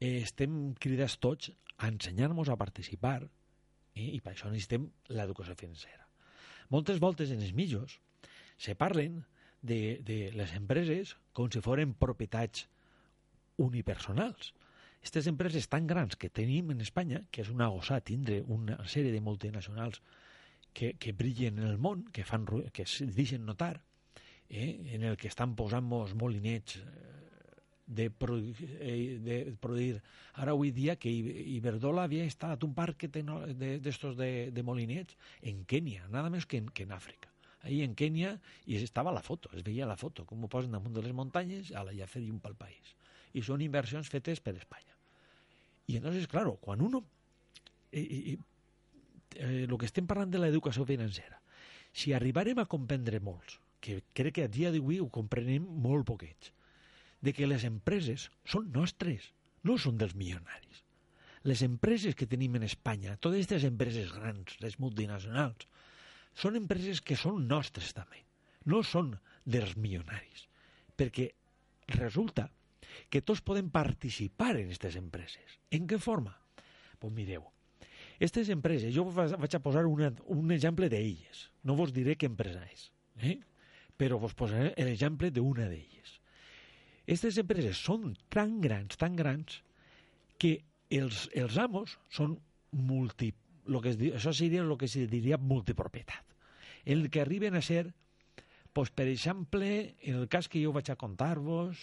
[0.00, 4.08] eh, estem cridats tots a ensenyar-nos a participar eh?
[4.16, 6.08] i per això necessitem l'educació financera.
[6.70, 7.98] Moltes voltes en els mitjos
[8.60, 9.22] se parlen
[9.62, 12.66] de, de les empreses com si foren propietats
[13.60, 14.54] unipersonals.
[15.00, 19.12] Aquestes empreses tan grans que tenim en Espanya, que és una gossà tindre una sèrie
[19.12, 20.02] de multinacionals
[20.76, 23.80] que, que brillen en el món, que, fan, que es deixen notar,
[24.48, 26.78] eh, en el que estan posant-nos molinets
[27.90, 29.98] de, produ eh, de produir.
[30.38, 33.24] Ara avui dia que Iberdrola havia instal·lat un parc de,
[33.58, 37.28] de, de, de molinets en Kènia, nada més que en, que en Àfrica.
[37.66, 40.94] Ahí en Kènia, i estava la foto, es veia la foto, com ho posen damunt
[40.96, 42.94] de les muntanyes, a la ja fer un pel país.
[43.36, 44.96] I són inversions fetes per Espanya.
[45.90, 47.04] I entonces, claro, quan uno...
[47.92, 48.38] Eh, eh,
[49.34, 51.40] eh, lo que estem parlant de l'educació financera,
[51.92, 56.52] si arribarem a comprendre molts, que crec que a dia d'avui ho comprenem molt poquets,
[57.20, 59.30] de que les empreses són nostres,
[59.66, 60.84] no són dels milionaris.
[61.44, 65.68] Les empreses que tenim en Espanya, totes aquestes empreses grans, les multinacionals,
[66.36, 68.24] són empreses que són nostres també,
[68.68, 69.14] no són
[69.44, 70.46] dels milionaris,
[70.96, 71.30] perquè
[71.96, 72.50] resulta
[73.08, 75.56] que tots podem participar en aquestes empreses.
[75.70, 76.34] En què forma?
[77.00, 77.46] Doncs mireu,
[78.20, 82.60] aquestes empreses, jo vaig a posar una, un exemple d'elles, no vos diré què empresa
[82.68, 82.90] és,
[83.24, 83.38] eh?
[83.96, 86.19] però vos posaré l'exemple d'una d'elles.
[87.10, 89.56] Aquestes empreses són tan grans, tan grans,
[90.38, 90.60] que
[90.94, 92.36] els, els amos són
[92.70, 93.32] multi...
[93.70, 96.36] Lo que es, això seria el que se diria multipropietat.
[96.86, 97.90] El que arriben a ser,
[98.72, 101.82] pues, per exemple, en el cas que jo vaig a contar-vos,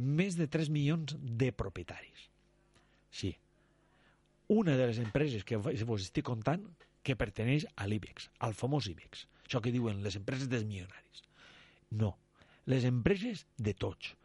[0.00, 2.24] més de 3 milions de propietaris.
[3.12, 3.34] Sí.
[4.48, 6.64] Una de les empreses que vos estic contant
[7.04, 9.28] que perteneix a l'IBEX, al famós IBEX.
[9.44, 11.24] Això que diuen les empreses dels milionaris.
[11.92, 12.14] No.
[12.64, 14.16] Les empreses de tots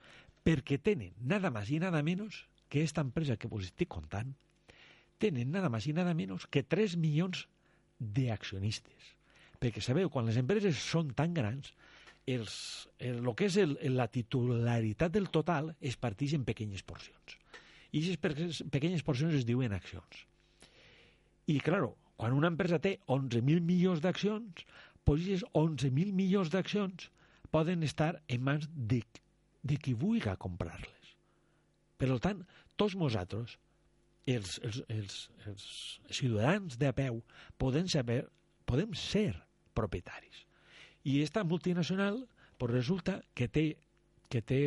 [0.49, 4.33] perquè tenen nada más y nada menos que esta empresa que vos estic contant,
[5.21, 7.45] tenen nada más y nada menos que 3 milions
[7.99, 9.13] d'accionistes.
[9.61, 11.75] Perquè sabeu, quan les empreses són tan grans,
[12.25, 12.55] els,
[12.97, 17.37] el, el que és el, la titularitat del total es parteix en pequeñes porcions.
[17.93, 20.25] I aquestes pequeñes porcions es diuen accions.
[21.45, 24.65] I, claro, quan una empresa té 11.000 milions d'accions,
[25.05, 27.09] doncs aquestes 11.000 milions d'accions
[27.53, 29.03] poden estar en mans de
[29.63, 31.15] de qui vulgui comprar-les.
[31.99, 32.43] Per tant,
[32.79, 33.57] tots nosaltres,
[34.29, 35.65] els, els, els, els
[36.15, 37.21] ciutadans de peu,
[37.57, 38.21] podem, saber,
[38.69, 39.33] podem ser
[39.75, 40.45] propietaris.
[41.03, 42.25] I esta multinacional
[42.59, 43.77] pues resulta que té,
[44.29, 44.63] que té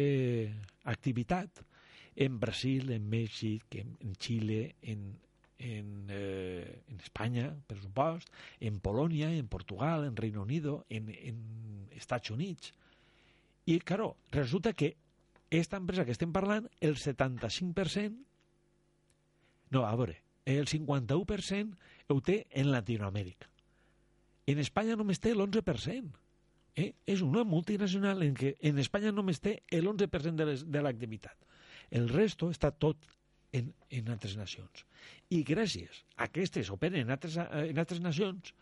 [0.89, 1.63] activitat
[2.17, 5.05] en Brasil, en Mèxic, en, en Xile, en,
[5.59, 11.89] en, eh, en Espanya, per supost, en Polònia, en Portugal, en Reino Unido, en, en
[11.97, 12.75] Estats Units,
[13.67, 14.97] i, claro, resulta que
[15.51, 18.17] esta empresa que estem parlant, el 75%,
[19.73, 21.77] no, a veure, el 51%
[22.09, 23.49] ho té en Latinoamèrica.
[24.47, 26.19] En Espanya només té l'11%.
[26.75, 26.93] Eh?
[27.07, 31.37] És una multinacional en què en Espanya només té l'11% de l'activitat.
[31.93, 33.05] El resto està tot
[33.53, 34.87] en, en altres nacions.
[35.31, 38.55] I gràcies a aquestes operen en altres, en altres nacions,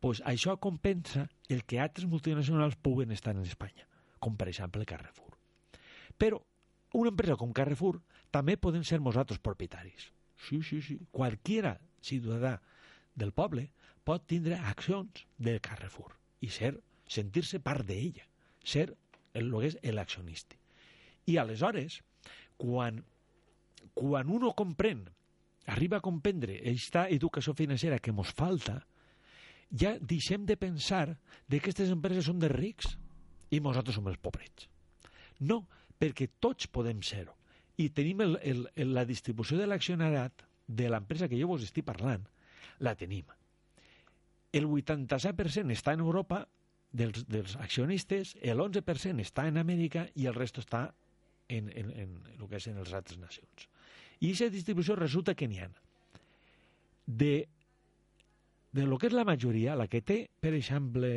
[0.00, 3.86] pues això compensa el que altres multinacionals puguen estar en Espanya,
[4.20, 5.36] com per exemple Carrefour.
[6.18, 6.40] Però
[6.98, 8.00] una empresa com Carrefour
[8.34, 10.10] també poden ser nosaltres propietaris.
[10.48, 10.98] Sí, sí, sí.
[11.10, 12.58] Qualquiera ciutadà
[13.14, 13.68] del poble
[14.06, 16.76] pot tindre accions del Carrefour i ser,
[17.08, 18.24] sentir-se part d'ella,
[18.64, 18.88] ser
[19.34, 20.56] el, lo que és l'accionista.
[21.28, 22.00] I aleshores,
[22.56, 23.02] quan,
[23.94, 25.02] quan uno comprèn,
[25.68, 28.78] arriba a comprendre aquesta educació financera que mos falta,
[29.68, 32.96] ja deixem de pensar de que aquestes empreses són de rics
[33.50, 34.68] i nosaltres som els pobrets.
[35.40, 35.62] No,
[35.98, 37.34] perquè tots podem ser-ho.
[37.78, 41.86] I tenim el, el, el, la distribució de l'accionariat de l'empresa que jo vos estic
[41.86, 42.24] parlant,
[42.84, 43.26] la tenim.
[44.52, 46.42] El 87% està en Europa
[46.92, 50.88] dels, dels accionistes, el 11% està en Amèrica i el resto està
[51.48, 53.68] en, en, en el que és en les altres nacions.
[54.18, 55.68] I aquesta distribució resulta que n'hi ha
[57.06, 57.48] de,
[58.72, 61.08] de lo que és la majoria, la que té, per exemple,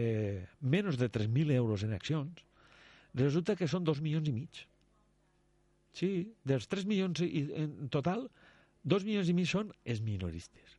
[0.62, 2.46] menys de 3.000 euros en accions,
[3.18, 4.62] resulta que són 2 milions i mig.
[5.98, 6.12] Sí,
[6.48, 8.30] dels 3 milions i, en total,
[8.88, 10.78] 2 milions i mig són els minoristes.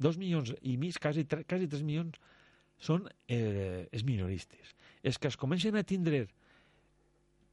[0.00, 2.16] 2 milions i mig, quasi, quasi 3 milions,
[2.80, 4.74] són eh, els minoristes.
[5.04, 6.26] Els que es comencen a tindre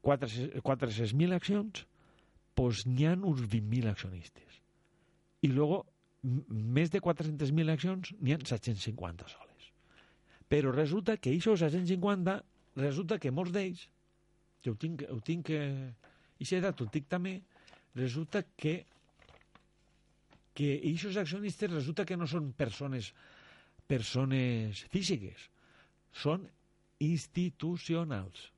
[0.04, 1.86] 400.000 accions,
[2.56, 4.60] doncs n'hi ha uns 20.000 accionistes.
[5.44, 5.84] I luego,
[6.24, 9.70] més de 400.000 accions, n'hi ha 750 soles.
[10.52, 12.38] Però resulta que aquests 750,
[12.80, 13.88] resulta que molts d'ells,
[14.64, 15.62] que ho tinc, ho tinc que...
[16.40, 17.38] I si edat ho tinc també,
[17.96, 18.84] resulta que
[20.54, 23.08] que aquests accionistes resulta que no són persones
[23.88, 25.50] persones físiques,
[26.14, 26.46] són
[27.04, 28.50] institucionals.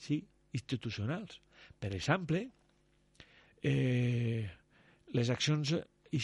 [0.00, 0.22] Sí,
[0.56, 1.40] institucionals.
[1.80, 2.42] Per exemple,
[3.62, 4.48] eh,
[5.12, 5.74] les accions,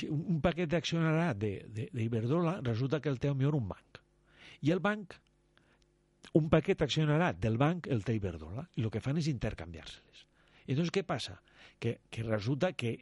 [0.08, 4.00] un paquet d'accionarà d'Iberdrola resulta que el té millor un banc.
[4.62, 5.16] I el banc,
[6.38, 10.26] un paquet accionarà del banc el té Iberdrola, i el que fan és intercanviar-se-les.
[10.66, 11.40] Entonces, què passa?
[11.82, 12.94] Que, que resulta que,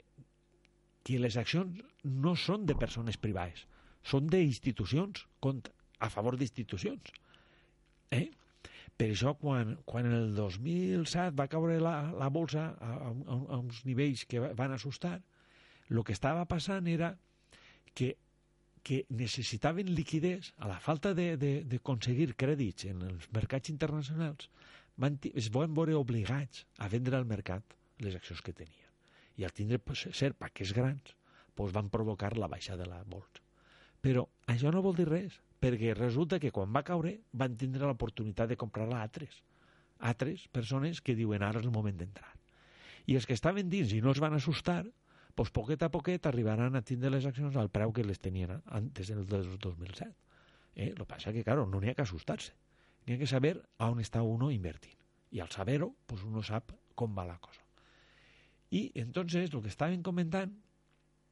[1.05, 3.67] que les accions no són de persones privades,
[4.03, 5.27] són d'institucions,
[6.01, 7.13] a favor d'institucions.
[8.17, 8.27] Eh?
[8.97, 13.85] Per això, quan, quan el 2007 va caure la, la bolsa a, a, a uns
[13.89, 15.19] nivells que van assustar,
[15.91, 17.15] el que estava passant era
[17.95, 18.15] que,
[18.83, 24.49] que necessitaven liquidez, a la falta d'aconseguir crèdits en els mercats internacionals,
[25.01, 28.89] van, es van veure obligats a vendre al mercat les accions que tenien.
[29.37, 31.15] I al tindre pues, ser paquets grans,
[31.55, 33.43] pues, van provocar la baixa de la bolsa.
[34.01, 38.49] Però això no vol dir res, perquè resulta que quan va caure van tindre l'oportunitat
[38.49, 39.43] de comprar-la a altres,
[39.99, 42.33] altres persones que diuen ara és el moment d'entrar.
[43.07, 44.85] I els que estaven dins i no es van assustar,
[45.41, 49.09] doncs poquet a poquet arribaran a tindre les accions al preu que les tenien antes
[49.09, 50.11] del 2007.
[50.75, 50.93] Eh?
[50.97, 52.53] Lo que passa que, claro, no n'hi ha que assustar-se.
[53.07, 54.99] N'hi ha que saber on està uno invertint.
[55.33, 57.65] I al saber-ho, pues uno sap com va la cosa.
[58.71, 60.53] I entonces, el que estaven comentant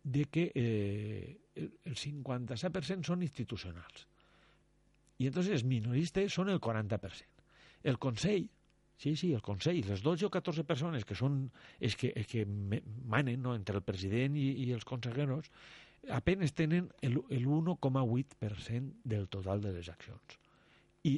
[0.02, 4.06] de que eh, el 57% són institucionals.
[5.18, 7.44] I entonces els minoristes són el 40%.
[7.82, 8.48] El Consell,
[8.98, 11.44] sí, sí, el Consell, les 12 o 14 persones que són
[11.80, 15.48] els que, els que manen no, entre el president i, i els consejeros,
[16.14, 20.38] apenes tenen el, el 1,8% del total de les accions.
[21.06, 21.16] I,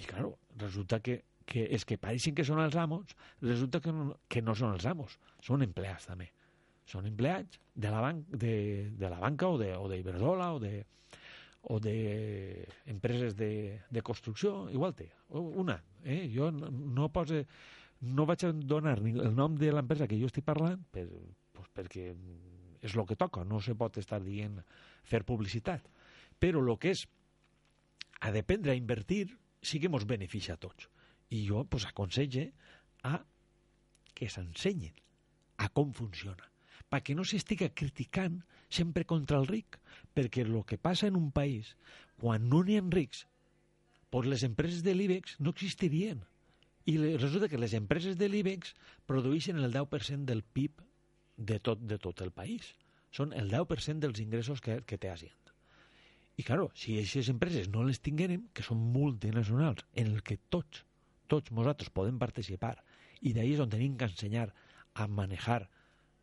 [0.00, 4.14] i claro, resulta que, que els que pareixen que són els amos, resulta que no,
[4.28, 6.30] que no són els amos, són empleats també.
[6.88, 8.54] Són empleats de la, ban de,
[8.98, 10.88] de la banca o d'Iberdrola o de, o de
[12.86, 15.82] empreses de, de construcció, igual té, una.
[16.04, 16.30] Eh?
[16.32, 17.44] Jo no, no pose,
[18.00, 21.06] no vaig donar ni el nom de l'empresa que jo estic parlant per,
[21.52, 22.10] pues perquè
[22.80, 24.56] és el que toca, no se pot estar dient
[25.04, 25.84] fer publicitat.
[26.40, 27.04] Però el que és
[28.20, 29.26] a dependre a invertir
[29.60, 30.88] sí que ens beneficia a tots.
[31.30, 32.50] I jo pues, aconselle
[33.04, 33.20] a
[34.16, 34.96] que s'ensenyen
[35.60, 36.48] a com funciona
[36.90, 38.40] perquè no s'estiga criticant
[38.70, 39.78] sempre contra el ric,
[40.14, 41.74] perquè el que passa en un país,
[42.20, 43.26] quan no n'hi ha rics,
[44.10, 46.22] doncs les empreses de l'IBEX no existirien.
[46.90, 48.74] I resulta que les empreses de l'IBEX
[49.06, 50.82] produeixen el 10% del PIB
[51.36, 52.74] de tot, de tot el país.
[53.14, 55.54] Són el 10% dels ingressos que, que té Hacienda.
[56.38, 60.84] I, claro, si aquestes empreses no les tinguérem, que són multinacionals, en el que tots,
[61.28, 62.78] tots nosaltres podem participar,
[63.20, 64.46] i d'ahir és on tenim que ensenyar
[64.94, 65.66] a manejar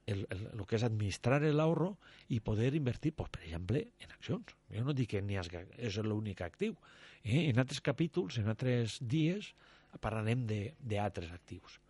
[0.07, 1.91] el, el, el que és administrar l'ahorro
[2.33, 4.55] i poder invertir, pues, per exemple, en accions.
[4.73, 6.75] Jo no dic que ni és l'únic actiu.
[7.23, 7.47] Eh?
[7.49, 9.53] En altres capítols, en altres dies,
[10.01, 11.81] parlarem d'altres actius.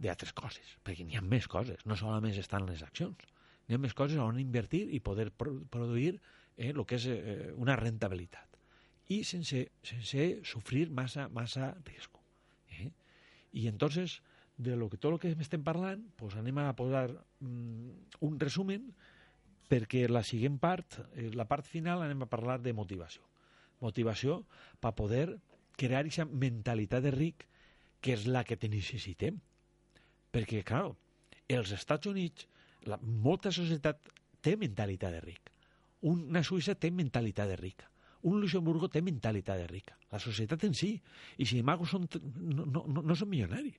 [0.00, 3.26] d'altres coses, perquè n'hi ha més coses, no solament estan les accions,
[3.68, 6.14] n'hi ha més coses on invertir i poder pro produir
[6.56, 8.50] eh, el que és eh, una rentabilitat
[9.10, 12.16] i sense, sense sofrir massa, massa risc.
[12.78, 12.88] Eh?
[13.58, 14.20] I entonces,
[14.60, 17.08] de lo que tot el que estem parlant, pues anem a posar
[17.40, 18.90] mm, un resumen
[19.70, 23.24] perquè la següent part, eh, la part final, anem a parlar de motivació.
[23.80, 24.42] Motivació
[24.82, 25.38] per poder
[25.80, 27.46] crear aquesta mentalitat de ric
[28.04, 29.38] que és la que te necessitem.
[30.30, 30.90] Perquè, clar,
[31.48, 32.48] els Estats Units,
[32.88, 34.10] la, molta societat
[34.44, 35.50] té mentalitat de ric.
[36.10, 37.88] Una Suïssa té mentalitat de rica.
[38.28, 39.96] Un Luxemburgo té mentalitat de rica.
[40.12, 40.94] La societat en si.
[41.40, 42.04] I si embargo són,
[42.36, 43.78] no, no, no són milionaris,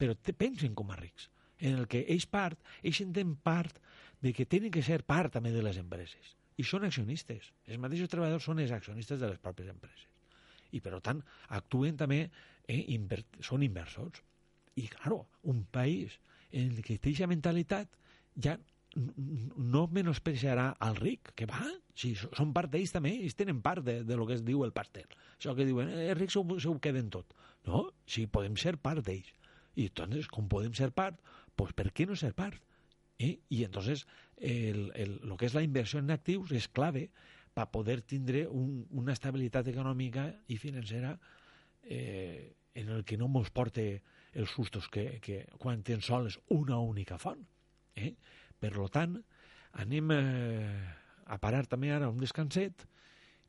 [0.00, 1.28] però te, pensen com a rics.
[1.60, 3.80] En el que ells part, ells senten part
[4.24, 6.36] de que tenen que ser part també de les empreses.
[6.60, 7.52] I són accionistes.
[7.68, 10.08] Els mateixos treballadors són els accionistes de les pròpies empreses.
[10.72, 11.20] I, per tant,
[11.56, 12.24] actuen també,
[12.66, 14.22] eh, inver són inversors.
[14.76, 16.18] I, claro, un país
[16.50, 17.96] en el que té aquesta mentalitat
[18.40, 18.56] ja
[18.96, 21.60] no menospreciarà al ric, que va,
[21.94, 24.74] si són part d'ells també, ells tenen part de, de lo que es diu el
[24.74, 25.06] pastel.
[25.36, 27.36] Això que diuen, eh, els rics se ho, se ho queden tot.
[27.68, 29.30] No, si podem ser part d'ells.
[29.76, 31.18] I entonces, com podem ser part,
[31.56, 32.58] pues per què no ser part?
[33.20, 33.38] Eh?
[33.50, 34.06] I entonces,
[34.36, 37.10] el, el, lo que és la inversió en actius és clave
[37.54, 41.16] per poder tindre un, una estabilitat econòmica i financera
[41.82, 43.86] eh, en el que no ens porte
[44.32, 47.42] els sustos que, que quan tens sols una única font.
[47.98, 48.14] Eh?
[48.60, 49.18] Per tant,
[49.82, 50.78] anem eh,
[51.26, 52.86] a parar també ara un descanset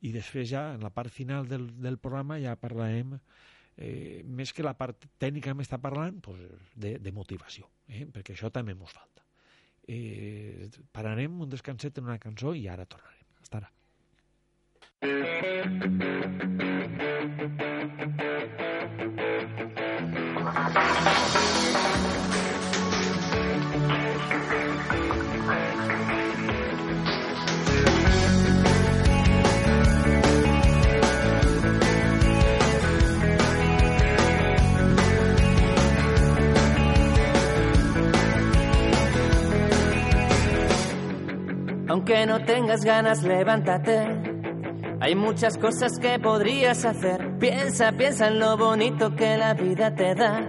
[0.01, 3.19] i després ja, en la part final del, del programa, ja parlarem
[3.81, 6.39] eh, més que la part tècnica m'està parlant pues,
[6.75, 8.05] de, de motivació, eh?
[8.05, 9.25] perquè això també ens falta.
[9.91, 13.25] Eh, pararem un descanset en una cançó i ara tornarem.
[13.41, 13.69] Hasta ara.
[41.91, 44.07] Aunque no tengas ganas, levántate.
[45.01, 47.37] Hay muchas cosas que podrías hacer.
[47.37, 50.39] Piensa, piensa en lo bonito que la vida te da.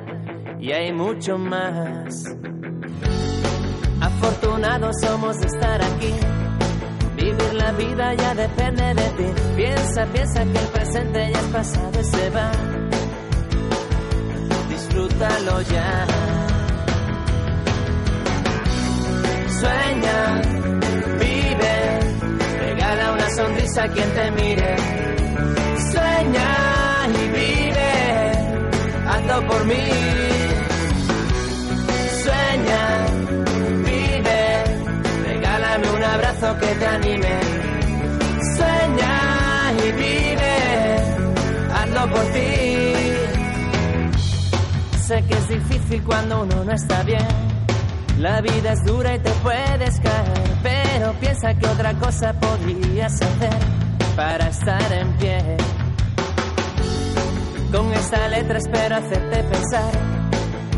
[0.60, 2.26] Y hay mucho más.
[4.00, 6.14] Afortunados somos de estar aquí.
[7.16, 9.40] Vivir la vida ya depende de ti.
[9.56, 12.52] Piensa, piensa que el presente ya es pasado y se va.
[14.68, 16.06] Disfrútalo ya.
[19.48, 20.81] Sueña,
[23.78, 24.76] a quien te mire.
[25.90, 28.32] Sueña y vive,
[29.06, 29.88] ando por mí.
[32.22, 33.06] Sueña,
[33.84, 34.64] vive,
[35.26, 37.40] regálame un abrazo que te anime.
[38.56, 40.54] Sueña y vive,
[41.74, 42.92] hazlo por ti.
[45.06, 47.26] Sé que es difícil cuando uno no está bien.
[48.18, 50.62] La vida es dura y te puedes caer,
[50.92, 53.58] pero piensa que otra cosa podrías hacer
[54.14, 55.56] para estar en pie.
[57.72, 59.92] Con esta letra espero hacerte pensar.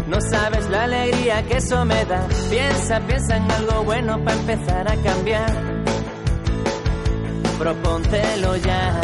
[0.09, 2.27] No sabes la alegría que eso me da.
[2.49, 5.51] Piensa, piensa en algo bueno para empezar a cambiar.
[7.59, 9.01] Propóntelo ya.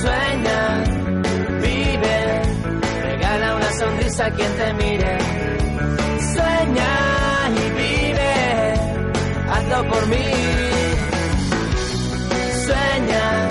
[0.00, 0.84] Sueña,
[1.60, 2.42] vive,
[3.02, 5.21] regala una sonrisa a quien te mire.
[9.62, 10.16] Hazlo por mí.
[12.66, 13.48] Sueña,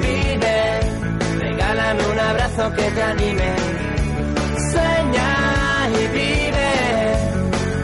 [0.00, 0.80] vive,
[1.40, 3.54] regálame un abrazo que te anime.
[4.72, 6.68] Sueña y vive,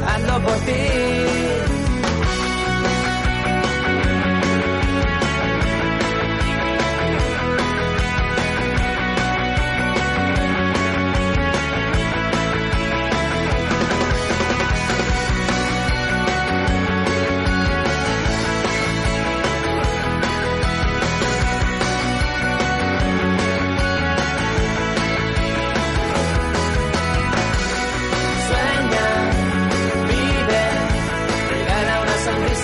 [0.07, 1.72] hazlo por ti.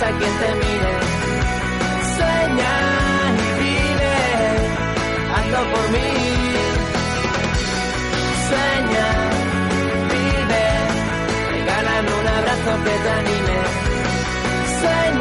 [0.00, 1.06] a quien te mires.
[2.16, 2.74] Sueña
[3.34, 4.16] y vive,
[5.34, 6.10] hazlo por mí.
[8.48, 9.08] Sueña,
[10.12, 10.66] vive,
[11.50, 13.58] regalan un abrazo que te anime.
[14.80, 15.17] Sueña.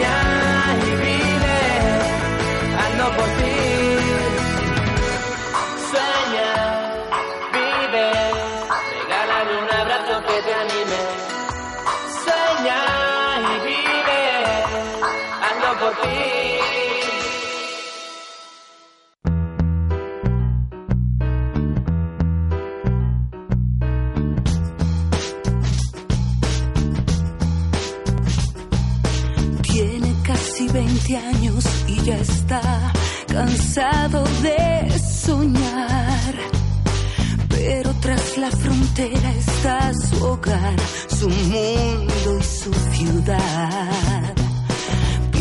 [39.04, 40.76] Está su hogar,
[41.10, 44.27] su mundo y su ciudad.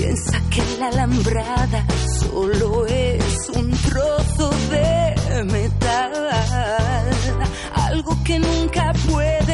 [0.07, 1.85] Piensa que la alambrada
[2.21, 6.13] solo es un trozo de metal,
[7.75, 9.46] algo que nunca puede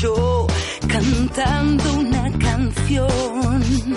[0.00, 0.46] marchó
[0.88, 3.94] cantando una canción.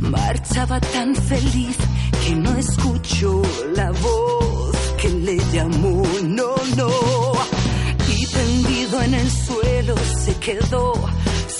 [0.00, 1.76] Marchaba tan feliz
[2.24, 3.42] que no escuchó
[3.74, 6.02] la voz que le llamó.
[6.22, 6.90] No, no.
[8.08, 9.94] Y tendido en el suelo
[10.24, 10.94] se quedó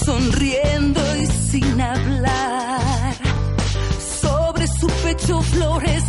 [0.05, 3.15] sonriendo y sin hablar.
[4.21, 6.05] Sobre su pecho flores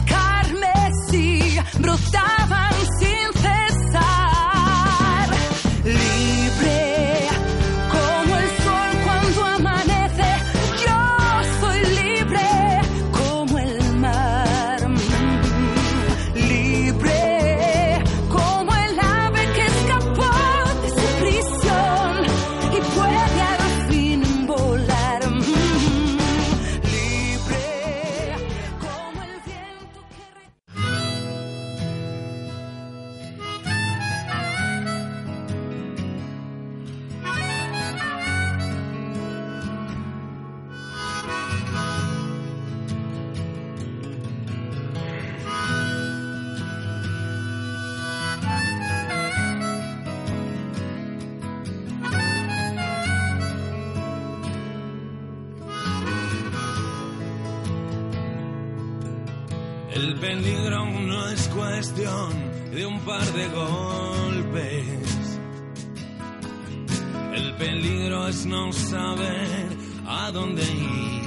[67.63, 69.67] peligro es no saber
[70.05, 71.23] a dónde ir.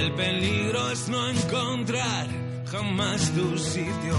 [0.00, 2.26] El peligro es no encontrar
[2.72, 4.18] jamás tu sitio.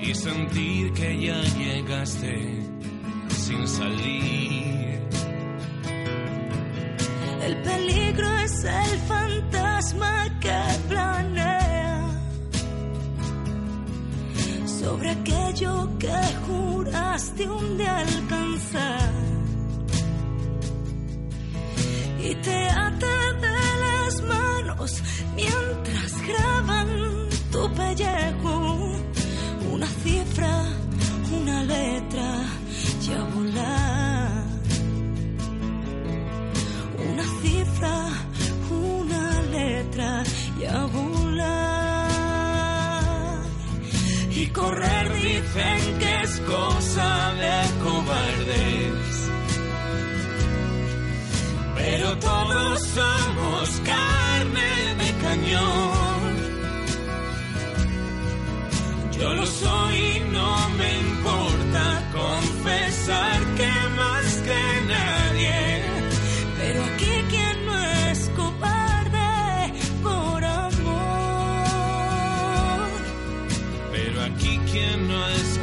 [0.00, 2.34] Y sentir que ya llegaste
[3.28, 5.00] sin salir.
[7.46, 11.13] El peligro es el fantasma que planea
[14.84, 19.12] sobre aquello que juraste un día alcanzar.
[22.28, 24.90] Y te ata de las manos
[25.34, 26.88] mientras graban
[27.52, 28.54] tu pellejo.
[29.72, 30.54] Una cifra,
[31.38, 32.28] una letra
[33.06, 34.44] ya volar
[37.10, 38.08] una cifra,
[38.70, 40.22] una letra
[44.54, 49.30] correr dicen que es cosa de cobardes.
[51.76, 56.34] Pero todos somos carne de cañón.
[59.18, 65.33] Yo lo soy y no me importa confesar que más que nadie.
[75.14, 75.53] No es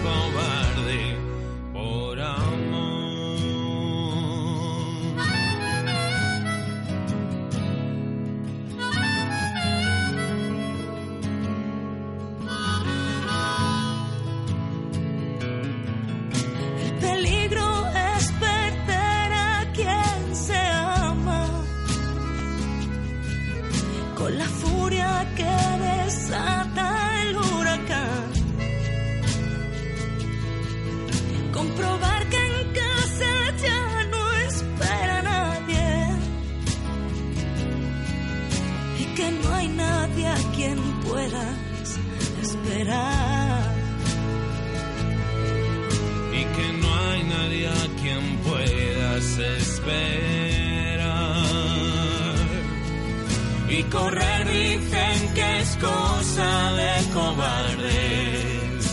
[53.92, 58.86] correr dicen que es cosa de cobardes,